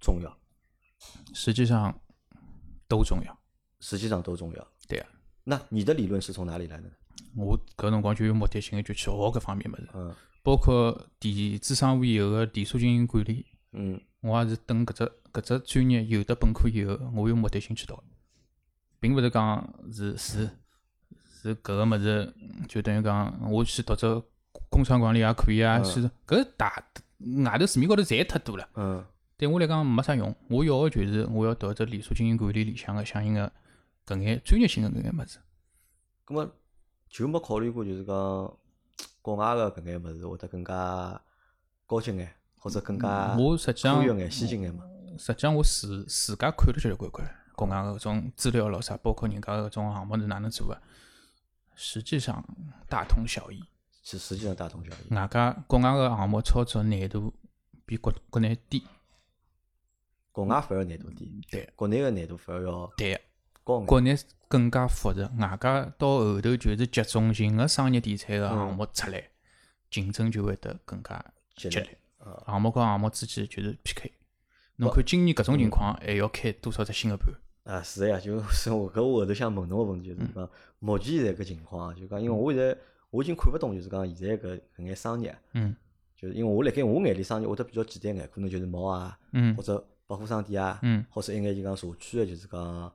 [0.00, 0.34] 重要？
[1.34, 1.94] 实际上
[2.88, 3.38] 都重要。
[3.80, 4.68] 实际上都重要。
[4.88, 5.06] 对啊，
[5.44, 6.90] 那你的理论是从哪里来的呢？
[7.36, 18.02] 我搿辰光就有目的性的就去学搿方面物事，嗯包括电子商务以后个连锁经营管理，嗯我也是等搿只搿只专业有的本科以后，我有目的性去读，
[19.00, 20.48] 并勿是讲是是
[21.42, 22.34] 是搿个物事，
[22.68, 24.06] 就等于讲我去读只
[24.70, 26.82] 工商管理也可以啊，嗯是搿大
[27.44, 28.68] 外头市面高头侪太多了。
[28.74, 29.04] 嗯
[29.36, 33.52] 对我来讲没啥用，我要个就是我要读只连锁经营管理里向个相应个
[34.06, 35.40] 搿眼专业性个搿眼物事。
[36.24, 36.48] 咁么
[37.08, 38.14] 就没考虑过，就是讲
[39.20, 41.20] 国外个搿眼物事会得更加
[41.84, 44.84] 高级眼，或者更加我实际上眼、先进眼嘛？
[45.18, 50.80] 实际上我自自家看了交关关，国外个搿种资料咾啥，包括人家搿种项目是哪能做个，
[51.74, 52.42] 实际上
[52.88, 53.60] 大同小异。
[54.04, 55.14] 其实际上大同小异。
[55.14, 57.34] 外加国外个项目操作难度
[57.86, 58.84] 比国国内低，
[60.30, 63.18] 国外反而难度低，对国内个难度反而要对，
[63.64, 63.80] 高。
[63.80, 64.14] 国内
[64.46, 69.30] 更加复杂，外加到后头就是集中型个商业地产个项目出来，
[69.90, 71.24] 竞争就会得更加
[71.56, 71.98] 激烈
[72.46, 74.12] 项目跟项目之间就是 PK。
[74.76, 77.32] 侬看今年搿种情况，还要开多少只新个盘？
[77.64, 82.76] 啊，是的呀，就是我搿我后头想问侬个问题，就是讲目前现在搿情况啊，就讲因为我现在
[83.14, 85.74] 我已经看勿懂，就是讲现在搿搿眼商业，嗯
[86.16, 92.92] 就是因为我辣盖我眼里商业会得比较简单眼，可能就是猫啊，嗯或者百货商店啊，嗯或者一眼就讲社区个，就是讲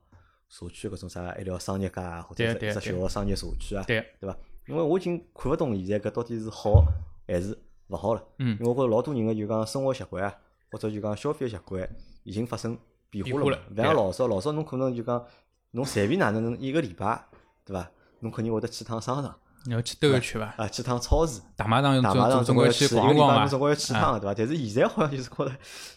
[0.49, 4.37] 社区搿种啥一条商业街啊，或者是一只小个商业社区啊，对，对伐？
[4.67, 6.83] 因为我已经看勿懂现在搿到底是好
[7.25, 7.57] 还是
[7.87, 8.21] 勿好了。
[8.39, 10.35] 嗯因为我觉着老多人个就讲生活习惯啊，
[10.69, 11.89] 或者就讲消费习惯
[12.23, 12.77] 已经发生
[13.09, 13.57] 变化了嘛。
[13.73, 15.25] 变化了勿像老早，老早侬可能就讲
[15.71, 17.23] 侬随便哪能能一个礼拜，
[17.63, 17.89] 对伐？
[18.19, 20.63] 侬肯定会得去趟商场你要去兜一圈伐？
[20.63, 21.41] 啊，去趟超市。
[21.55, 23.41] 大卖场大卖场总归要去逛逛伐？
[23.41, 24.33] 侬总归要去趟个对伐？
[24.33, 25.51] 但是现在好像就是觉着，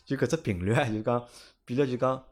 [0.05, 1.23] 就搿只频率啊，就讲
[1.65, 2.23] 变得就讲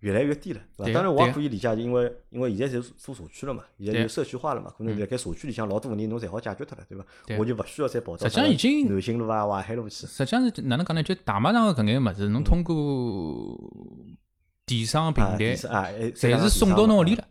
[0.00, 0.92] 越来越低了，对伐？
[0.94, 7.04] 当然我也可以理解，因为因为现在侪做社区了嘛，现在对就社区化了嘛，可能辣盖社区里向老多问题侬侪好解决脱了，对伐？
[7.26, 10.06] 对我就勿需要再跑到实际上已经南京路啊、淮海路去。
[10.06, 11.02] 实际上是哪能讲呢？
[11.02, 13.58] 就大卖场个搿眼物事，侬通过
[14.64, 17.14] 电商平啊，台侪是送到侬屋里。
[17.14, 17.24] 了，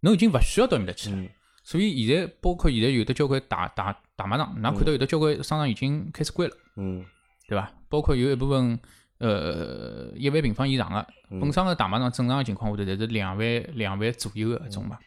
[0.00, 1.16] 侬已经勿需要到面搭去了。
[1.62, 7.04] 嗯所以现在包括现在有的交关大大大卖场，㑚看到有的交关商场已经开始关了，嗯。
[7.48, 7.72] 对伐？
[7.88, 8.78] 包括有一部分
[9.18, 11.38] 呃一万平方以上个，嗯。
[11.40, 14.98] 本身个大卖场正常个情况下头，侪是两万两万左右个搿种嘛。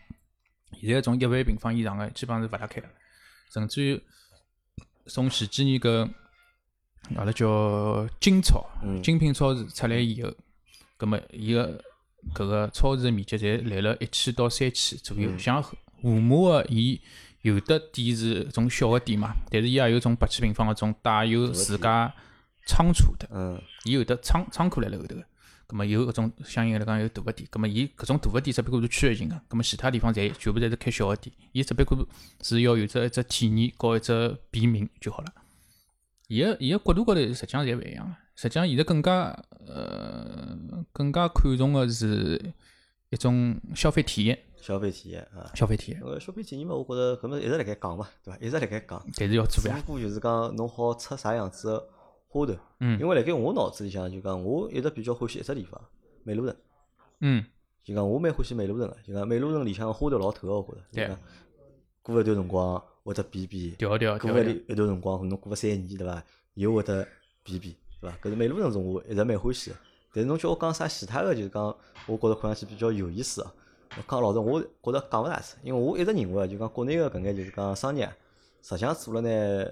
[0.80, 2.88] 现在从一万平方以上个基本上是勿大开了，
[3.52, 4.02] 甚至于
[5.08, 6.10] 从前几年搿
[7.16, 9.02] 阿拉叫金超嗯。
[9.02, 10.32] 精品超市出来以后，
[10.98, 11.84] 葛末伊个
[12.34, 15.40] 搿个超市个面积侪来了一千到三千左右，嗯。
[15.40, 15.62] 像
[16.06, 17.02] 盒马个伊
[17.42, 22.14] 有的店是种小个店嘛，但是伊也有种八千平方个种带有自家
[22.66, 25.24] 仓储的，嗯，伊有的仓仓库辣辣后头个。
[25.68, 32.08] 葛末有搿种相应来讲有大个店，咁么伊搿种大个店只不过是区域性个，咁么其他地方侪全部侪是开小个店，伊只不过
[32.44, 35.34] 是要有只一只体验和一只便民就好了。
[36.28, 39.36] 伊个伊个角度高头实际上侪勿一样个，实际上现在更加
[39.68, 40.56] 呃
[40.94, 42.54] 更加看重个是
[43.10, 45.52] 一种消费体验，消费体验啊。
[45.54, 48.40] 消费体验，呃消费体验嘛，我觉着搿么一直辣盖讲嘛，对伐？
[48.40, 51.88] 一直辣盖讲，但是要做只呀，不过就是讲侬好出啥样子个
[52.28, 52.56] 花头。
[52.80, 55.80] 嗯因为辣盖我脑子里向就讲，我一直比较欢喜一只地方，
[56.24, 56.56] 美路城。
[57.20, 57.46] 嗯，
[57.84, 61.08] 就讲我蛮欢喜美路城个，就讲美路城里向个花头老透个，我觉着。
[61.08, 61.18] 对
[62.02, 67.08] 过一段辰光会得变变，调调过一一段辰光侬过个三年对伐，又会得
[67.44, 68.16] 变变，对伐？
[68.22, 69.76] 搿是美路城是我一直蛮欢喜个。
[70.14, 71.64] 但是侬叫我讲啥其他个，就是讲
[72.06, 73.52] 我觉着看上去比较有意思个。
[74.08, 78.16] 讲老实，我觉着讲勿大出，因为我一直认为啊，就讲国内个搿眼就是讲商业啊，
[78.62, 79.72] 实际上做了呢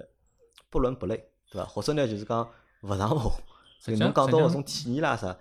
[0.70, 1.16] 不伦不类，
[1.50, 1.64] 对伐？
[1.66, 2.48] 或者呢就是讲
[2.82, 3.30] 勿上勿下。
[3.80, 5.36] 所以实际上侬讲到搿种体验啦啥，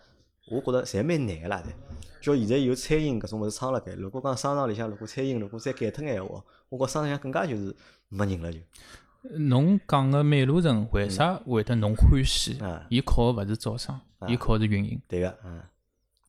[0.49, 1.67] 我觉着侪蛮难个啦的。
[2.21, 7.75] 叫现在有餐饮搿种物事撑辣盖，如果讲商场里向如果餐饮如果再改脱眼闲话，我觉商场里向更加就是
[8.09, 8.59] 没人了就。
[9.37, 12.85] 侬讲个美路城为啥会得侬欢喜啊？
[12.89, 15.01] 伊靠个勿是招商，伊靠个是运营。
[15.07, 15.61] 对个，嗯，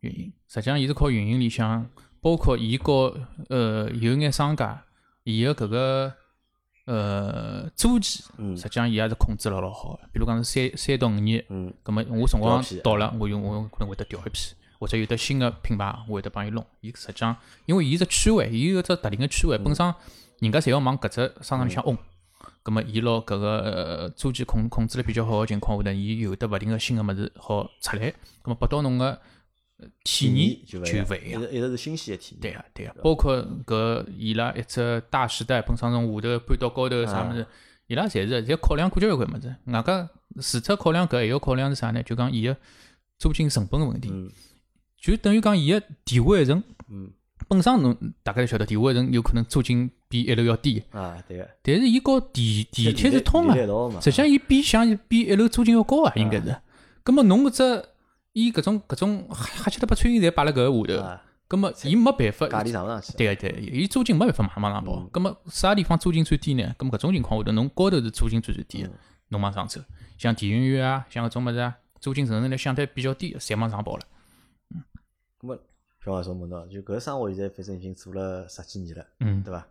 [0.00, 1.84] 运营，实际上伊是靠运营里向，
[2.24, 3.14] 包括伊和
[3.50, 4.82] 呃有眼商家，
[5.24, 6.14] 伊个搿个
[6.86, 10.00] 呃租期，嗯实际上伊也是控制了老好个。
[10.10, 16.64] 比如讲是三三到五年，嗯，葛末我辰光到了，我用我可能会得调一批，或者有的新的品牌，我会得帮伊弄。
[16.80, 19.94] 伊实际上，因为伊是区位，伊有只特定个区位，本身
[20.38, 21.98] 人家侪要往搿只商场里向嗡。
[22.62, 29.18] 葛末伊拿搿个呃租期控控制了比较好个情况下头，伊有得勿停个新个物事好出来，葛么拨到侬个呃
[30.02, 31.42] 体验就就勿勿一样。
[31.42, 32.40] 一直是新鲜个体验。
[32.40, 37.46] 对个对个，包括搿伊拉一只大时代本身从下头搬到高头啥物事，
[37.86, 39.54] 伊拉侪是侪考量过交关物事。
[39.66, 40.08] 外加
[40.40, 42.02] 除脱考量搿，还要考量是啥呢？
[42.02, 42.56] 就讲伊个
[43.18, 44.30] 租金成本个问题，嗯
[45.00, 46.62] 就等于讲伊个地下一层。
[46.88, 47.10] 嗯
[47.46, 51.46] 本身侬大家侪晓得，地下一层有可能租金比一楼要低，啊，对个。
[51.62, 53.54] 但是伊和地地铁是通个。
[54.00, 56.56] 实际上伊比像比一楼租金要高啊，应该是。
[57.02, 57.84] 葛末侬搿只
[58.34, 63.12] 伊搿种搿种瞎七搭八餐饮侪摆辣搿个下头，啊，葛末伊没办法价钿上勿上去。
[63.16, 65.06] 对个对个，伊租金没办法马上往上跑。
[65.12, 66.74] 葛末啥地方租金最低呢？
[66.76, 68.90] 葛末搿种情况下头，侬高头是租金最最低个，
[69.28, 69.80] 侬往上走。
[70.18, 74.02] 像电影院啊，像搿种物事啊，租金承受力相对比较低个，侪往上跑了。
[74.74, 74.82] 嗯，
[75.38, 75.58] 葛末，
[76.04, 79.64] 小王说问到，就搿生活现在反正已经做了十几年了，嗯，对伐？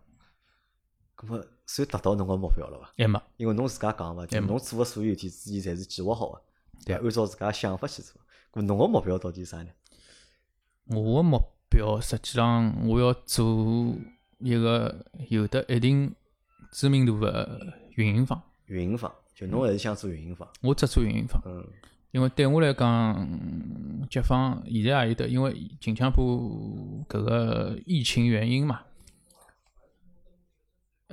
[1.18, 2.90] 咁么算达到侬个目标了伐？
[2.96, 3.20] 还没。
[3.36, 6.42] 因为侬自家讲嘛，就侬做个所有事体之前侪是计划好个，
[6.86, 7.02] 对伐？
[7.02, 8.14] 按照自家想法去做。
[8.54, 9.70] 咁侬个目标到底是啥呢？
[10.86, 13.94] 我个目标实际上我要做
[14.38, 16.14] 一个有得一定
[16.72, 17.60] 知名度个
[17.96, 20.48] 运营方，运营方，就侬还是想做运营方。
[20.60, 21.42] 我只做运营方。
[21.44, 21.66] 嗯
[22.12, 23.28] 因为对我来讲，
[24.08, 28.82] 甲方现在也有得，因为近腔部搿个疫情原因嘛，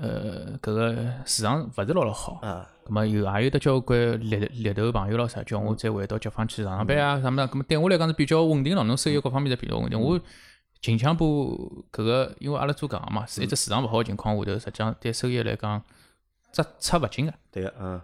[0.01, 10.01] 呃，搿个市场勿是老老好，啊，葛末有也有得交关猎猎头朋友咯啥，叫我再回到甲方去上上班啊啥物事，葛末对我来讲是比较稳定咯，侬收益各方面侪比较稳定。
[10.01, 10.19] 我
[10.81, 15.79] 近腔部搿个，因为阿拉做搿行嘛，是一只市场勿好个情况下头，实际上对收益来讲，
[16.51, 17.33] 只出勿进个。
[17.51, 18.01] 对个，嗯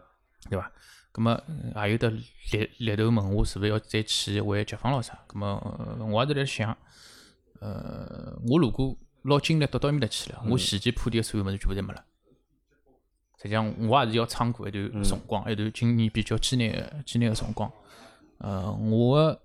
[0.51, 0.71] 对伐？
[1.11, 1.41] 咁么
[1.73, 2.11] 呃也有得
[2.51, 5.17] 猎猎头问我是勿是要再去回甲方咯啥？
[5.27, 5.47] 咁么
[5.99, 6.77] 呃我也是辣想，
[7.59, 12.03] 呃，我如果拿精力到到埃面搭去了，我前期铺垫个所有物事全部侪没了。
[13.41, 17.71] 实际上我也是要撑过一段辰光，一段今年比较艰难个艰难个辰光。
[18.39, 19.41] 呃，我个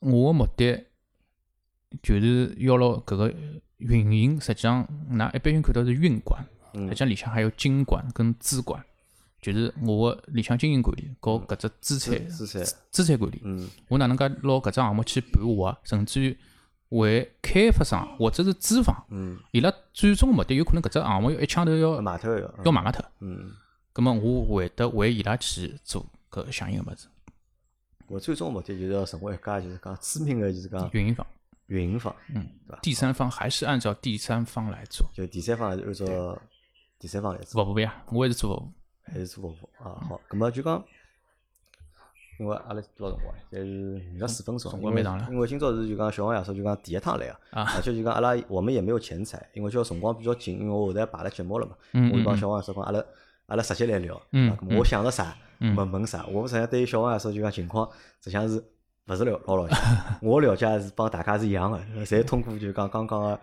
[0.00, 0.84] 我个目的
[2.02, 3.34] 就是要拿搿个
[3.78, 8.82] 运营，实际上㑚一般性看到是运管，实际上里向还有经管跟资管。
[9.42, 16.36] 就是我个里向经营管理和搿只资产资产，资产管理，嗯我哪能介拿搿只项目去盘活，甚至于
[16.90, 23.52] 为开发商或者是资方，嗯，伊拉最终个目的有可能搿只项目要一枪头要码头个，要卖脱，嗯，
[23.92, 27.08] 葛末我会得为伊拉去做搿相应个物事，
[28.06, 31.26] 我最终目的就是要成为一家就是讲知名个就是讲运营方，
[31.66, 32.78] 运营方，嗯对伐？
[32.82, 36.38] 第三方还是按照第三方来做，就第三方还是按照
[37.00, 38.72] 第三方来做，服务呀，我还是做服务，
[39.02, 39.98] 还是做服务啊？
[40.08, 40.84] 好，葛末就讲，
[42.38, 43.34] 因为阿拉多少辰光？
[43.50, 53.02] 侪是五十四分钟，辰光蛮长了因为今朝是就讲小王爷说就讲第一趟来而且就讲阿拉我们也没有钱财，因为叫辰光比较紧，因为我后头还排了节目了嘛，嗯我就帮嗯小王爷说讲阿拉
[53.46, 54.20] 阿拉直接来聊，
[54.78, 55.74] 我想着啥，嗯。
[55.76, 57.88] 问问啥，我实际上对于小王爷说就讲情况，
[58.22, 58.62] 实际上是
[59.06, 59.76] 勿是了老了解，
[60.20, 63.40] 我了解是帮大家是一样个，侪通过就讲刚刚个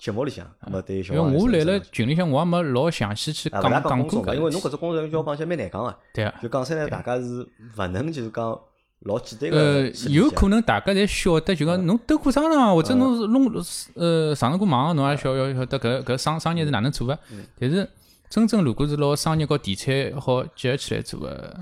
[0.00, 6.34] 节目里向，咁么对小因为我来了群里向，我也没老详细去啊，讲讲过搿因为侬搿只工作要帮起来蛮难讲个，对啊。
[6.42, 7.46] 就讲出来大家是
[7.76, 8.58] 勿能就是讲
[9.00, 13.52] 老简单呃，有可能大家侪晓得，就讲侬兜过商场，或者侬是弄
[13.94, 17.18] 呃上过网，侬也晓晓晓得搿搿商商业是哪能做个。
[17.58, 17.86] 但是
[18.30, 21.54] 真正如果是拿商业和地产好结合起来做个，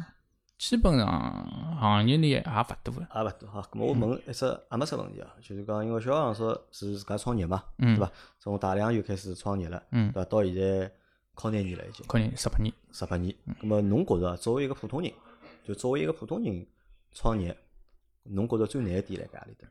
[0.58, 1.06] 基本上
[1.80, 3.00] 行业里也勿多个。
[3.00, 3.66] 也勿多哈。
[3.72, 8.12] 咁么我问一只阿没啥问题啊，就是讲因为小杨说是自家创业嘛，嗯对伐？
[8.40, 10.28] 从大两就开始创业了，嗯对伐？
[10.28, 10.92] 到现在
[11.34, 13.32] 靠廿年了已经，可能十八年，十八年。
[13.60, 15.12] 咁么侬觉着作为一个普通人，
[15.64, 16.66] 就作为一个普通人
[17.12, 17.56] 创业，
[18.24, 19.68] 侬觉着最难个点辣盖何里搭？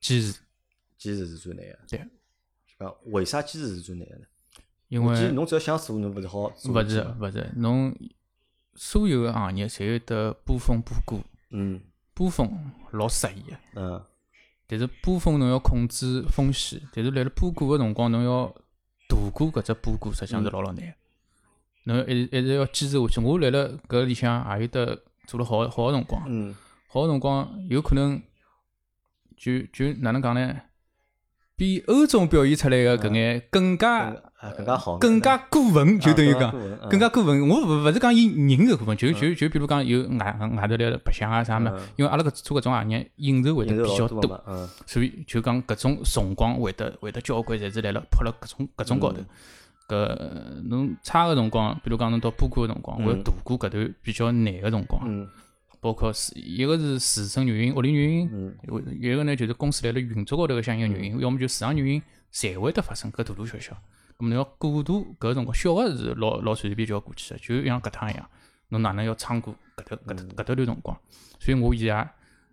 [0.00, 0.32] 坚持，
[0.98, 1.78] 坚持是最难个。
[1.86, 1.98] 对，
[2.66, 4.24] 就讲为啥坚持是最难个呢？
[4.88, 7.96] 因为侬只要想做，侬勿是好做勿是勿是，侬
[8.76, 11.80] 所有个行业侪有得波峰波谷，嗯
[12.14, 12.48] 波峰
[12.92, 13.56] 老适意个。
[13.74, 14.04] 嗯
[14.68, 18.54] 但是波峰侬要控制风险，但是辣辣波谷个辰光，侬要
[19.08, 20.94] 度过搿只波谷，实际上是老老难的。
[21.84, 23.20] 侬要一一直要坚持下去。
[23.20, 23.58] 我辣辣
[23.88, 26.54] 搿里向也有得做了好好个辰光，嗯
[26.88, 28.20] 好个辰光有可能
[29.36, 30.62] 就就哪能讲呢？
[31.54, 34.14] 比欧洲表现出来个搿眼更加
[34.56, 37.48] 更加好，更加过分，就等于讲啊更加过分。
[37.48, 49.20] 我勿勿是讲伊人搿部分，就就就比如讲有外外头来白相啊啥么嗯，因为阿拉搿做搿种行业应酬会得比较多所以就讲搿种辰光会得会得交关，侪是来了扑辣搿种搿种高头。
[49.88, 50.18] 搿
[50.64, 53.06] 侬差个辰光，比如讲侬到波谷个辰光，嗯。
[53.06, 55.28] 会度过搿段比较难个辰光，嗯。
[55.78, 58.52] 包括是一个是自身原因、屋里原因，
[59.00, 63.76] 一个呢就是公司来了运作高头个相应原因，要么就市场原因，侪会得发生搿大大小小。
[64.18, 68.28] 咁么侬要过渡搿辰光，小个是老老随随便便就要过去个，就像搿趟一样，
[68.70, 70.96] 侬哪能要撑过搿头搿头搿头段辰光？
[71.38, 72.08] 所以我现在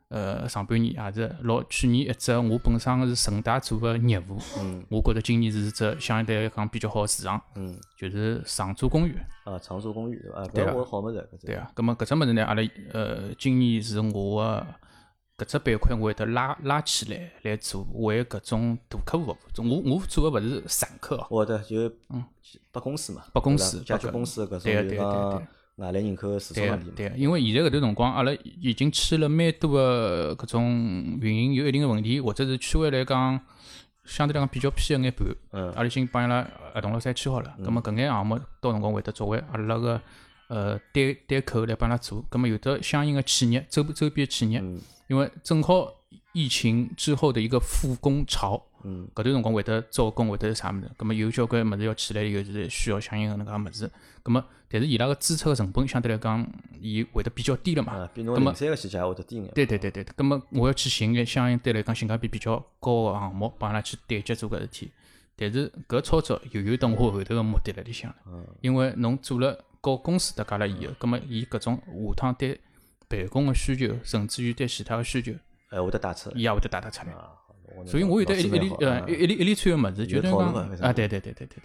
[0.09, 9.17] 呃上半年也是老去年一只我本身是顺带做个业务，嗯我觉着今年是只相对来讲比较好个市场，嗯就是长租公寓。
[9.45, 10.47] 啊，长租公寓对伐？
[10.49, 12.61] 对啊搿我好物事，对啊，葛末搿只物事呢，阿拉
[12.91, 14.67] 呃今年是我个
[15.43, 19.83] 搿只板块我会得拉拉起来来做，为搿种大客户服务。
[19.85, 22.23] 我我做个勿是散客哦，我的就嗯
[22.71, 26.93] 拨公司嘛，拨公司解决公司搿种对啊对啊对外来人口个市场问题嘛。
[26.95, 28.31] 对，因为现在搿段辰光，阿拉
[28.61, 33.39] 已经签了蛮多个搿种运营有一定个问题，或者是区位来讲
[34.05, 37.55] 相对来讲比较偏个眼盘，嗯阿拉已经帮伊拉合同了侪签好了。
[37.63, 39.99] 咁么搿眼项目到辰光会得作为阿拉个
[40.47, 42.23] 呃对对口来帮伊拉做。
[42.29, 45.93] 葛末有的相应个企业周周边企业，嗯因为正好
[46.31, 53.91] 疫情之后的一个复工潮，嗯搿段辰光会得招工，会得有啥物事，葛末有交关物事要起来，有是需要相应个能介物事。
[54.23, 56.47] 葛末但是伊拉个支出个成本相对来讲，
[56.81, 57.93] 伊会得比较低了嘛。
[57.93, 59.47] 啊，比侬零三个期间还会得低眼。
[59.53, 64.91] 对对对对，葛末我要去寻眼相应对来讲性价比比较高个项目，帮阿拉去对接做搿事体。
[65.35, 72.61] 但是搿操作又有等我后头个目的辣里向了，嗯因为侬做了告公司搭界了以后，葛末伊搿种下趟对
[73.09, 75.33] 办公个需求，甚至于对其他个需求，
[75.71, 77.13] 哎，会得带出来伊也会得带得出来。
[77.85, 80.53] 所以我有得一一连呃一一连一连串个物事，就等于讲
[80.87, 81.63] 啊，对对对对对对对，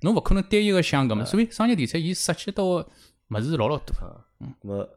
[0.00, 2.88] 侬勿可能单一个想搿么，所以商业地产伊涉及到个
[3.28, 3.94] 物事老老多。
[4.00, 4.24] 啊，
[4.62, 4.88] 咁么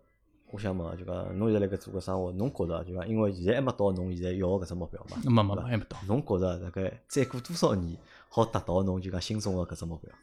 [0.51, 5.97] 我想问啊，就讲侬现在辣盖做个生活，侬觉着就讲，因为现在还没到侬现在要个搿只目标嘛，没没没，还没到。
[6.07, 7.97] 侬觉着大概再过多少年
[8.29, 10.13] 好达到侬就讲心中个搿只目标？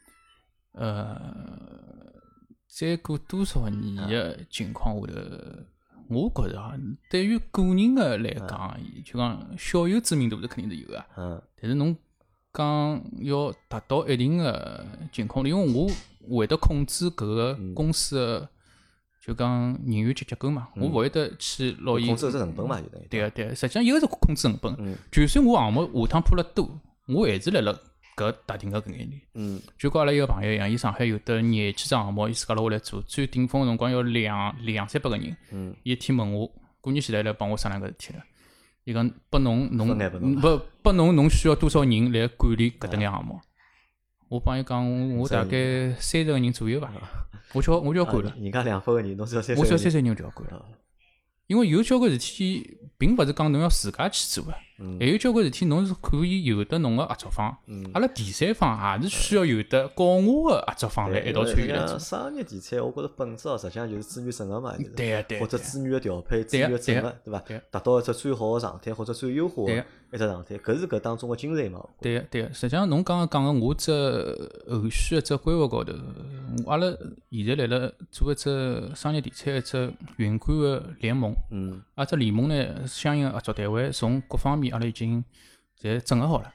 [0.73, 1.21] 呃，
[2.69, 5.15] 再过多少年个情况下头，
[6.09, 6.75] 我觉着啊，
[7.11, 11.05] 对于个人个来讲，就讲小有知名度是肯定是有个。
[11.17, 11.43] 嗯。
[11.61, 11.97] 但是侬
[12.53, 15.91] 讲要达到一定个情况，因为
[16.29, 18.49] 我会得控制搿个公司个
[19.25, 24.97] 就讲人员结结构嘛，我勿会得去拿伊控制只成本嘛，就等于对个对个，实际上一个是控制成本，嗯。
[25.11, 27.79] 就算我项目下趟铺了多，我还是辣辣
[28.19, 29.21] 搿特定个搿眼人。
[29.35, 35.37] 嗯就跟阿拉一个朋友一样，伊上海有得廿几只项目，伊自家辣下来做，最顶峰个辰光要两两三百个人。
[35.53, 36.51] 嗯伊一天问我，
[36.81, 38.23] 过年前来来帮我商量搿事体了。
[38.85, 39.97] 伊讲拨侬侬
[40.41, 43.39] 不拨侬侬需要多少人来管理搿搭眼项目？
[44.29, 46.93] 我帮伊讲，我大概三十个人左右吧，
[47.53, 50.57] 我就要我就要管了啊，人家两百个人，侬只要三十我只要个人三十个人就要管了。
[50.57, 50.65] 啊
[51.49, 54.68] 因为有交关事体，并勿是讲侬要自家去做个，嗯
[55.01, 61.99] 还有交关事体侬是可以有得侬个合作方，嗯阿拉第三方也是需要有得告我个合作方来一道参与来做。
[61.99, 67.43] 商业地产，我觉着本质哦，实际上就是资源整合嘛，就是对个对个或者资源个调配、资源个整合对伐？
[67.71, 71.85] 达到一只最好个状态或者最优化个一只状态，搿是搿当中个精髓嘛。
[72.01, 73.91] 对个对个，实际上侬刚刚讲个我只
[74.71, 75.93] 后续一只规划高头，
[76.65, 76.87] 我阿拉
[77.31, 85.25] 现在辣辣做一只商业地产一只云管个联盟，嗯啊，只联盟呢，相应个合作单位从各方面阿拉已经
[85.81, 86.53] 侪整合好了。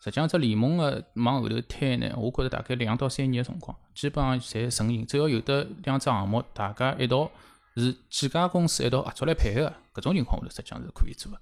[0.00, 5.06] 实际上只联盟个往后头推呢，我觉着大概两到三年个辰光，基本上侪成型。
[5.06, 7.30] 只要有得两只项目，大家一道
[7.76, 11.38] 是几家公司一道合作来配合个，搿种情况下头，实际上是可以做个。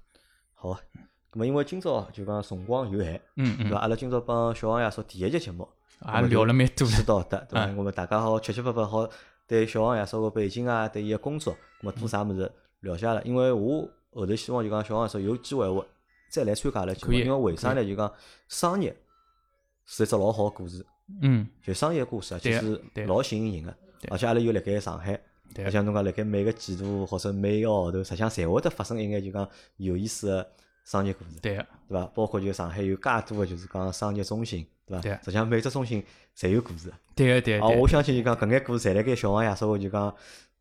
[0.54, 0.80] 好啊。
[1.32, 3.78] 咁么因为今朝就讲辰光有限，嗯嗯，对伐？
[3.78, 5.68] 阿拉今朝帮小王爷说第一集节目，
[6.04, 6.96] 也聊了蛮多了。
[6.96, 7.72] 知道的，对伐？
[7.76, 9.08] 我们大家好七七八八好
[9.46, 12.50] 对小王爷说个背景啊，对伊个工作，咁么做啥物事
[12.80, 13.22] 了解了。
[13.22, 15.86] 因为我后头希望就讲小王爷说有机会话
[16.30, 17.84] 再来参加阿拉节目，因为为啥呢？
[17.84, 18.10] 就讲
[18.48, 18.96] 商业
[19.84, 20.86] 是一只老好个故事，
[21.20, 23.74] 嗯，就商业故事啊，其对啊实对啊老吸引人个。
[24.08, 25.20] 而且阿拉又辣盖上海，
[25.52, 30.50] 对而且侬讲辣盖每个季度或者每个号头，实际上侪会得发生一眼就讲有意思个
[30.84, 31.32] 商业故事。
[31.42, 32.06] 对个，对伐？
[32.14, 35.02] 包括就上海有介多个就是讲商业中心，对伐？
[35.18, 36.02] 实际上每只中心
[36.38, 36.90] 侪有故事。
[37.14, 37.74] 对个，对啊，个。
[37.74, 40.14] 我相信就讲搿眼故事侪辣盖小王爷稍微就讲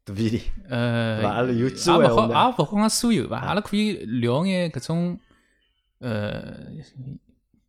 [0.04, 1.32] 肚皮里，呃，对伐？
[1.32, 5.18] 阿拉有机也勿好，也勿好讲所有伐，阿拉可以聊眼搿种
[6.00, 6.66] 呃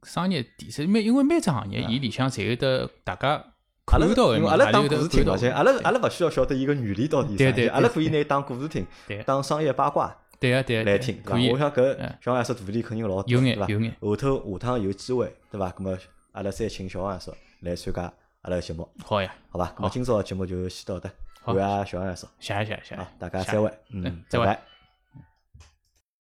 [0.03, 3.45] 商业底层，每因为每只行业伊里向侪有得大家
[3.87, 11.31] 阿拉到个，因为阿拉当故事听，而且阿拉阿拉勿需要晓得伊个原理到底是啥，阿拉可以拿当故事听对，当商业八卦对个对个，对来听，对伐？
[11.31, 13.67] 个可以我想搿嗯小王爷说肚皮里肯定老多，有对伐？
[13.67, 15.69] 眼有眼，后头下趟有机会，对伐？
[15.71, 15.99] 葛么
[16.33, 18.03] 阿拉再请小王爷说来参加
[18.43, 19.67] 阿拉个节目，好呀，好伐？
[19.77, 21.11] 葛末今朝个节目就先到这，
[21.43, 24.59] 好感谢小王爷说，谢谢谢谢好，，大家谢再会，嗯嗯，再会。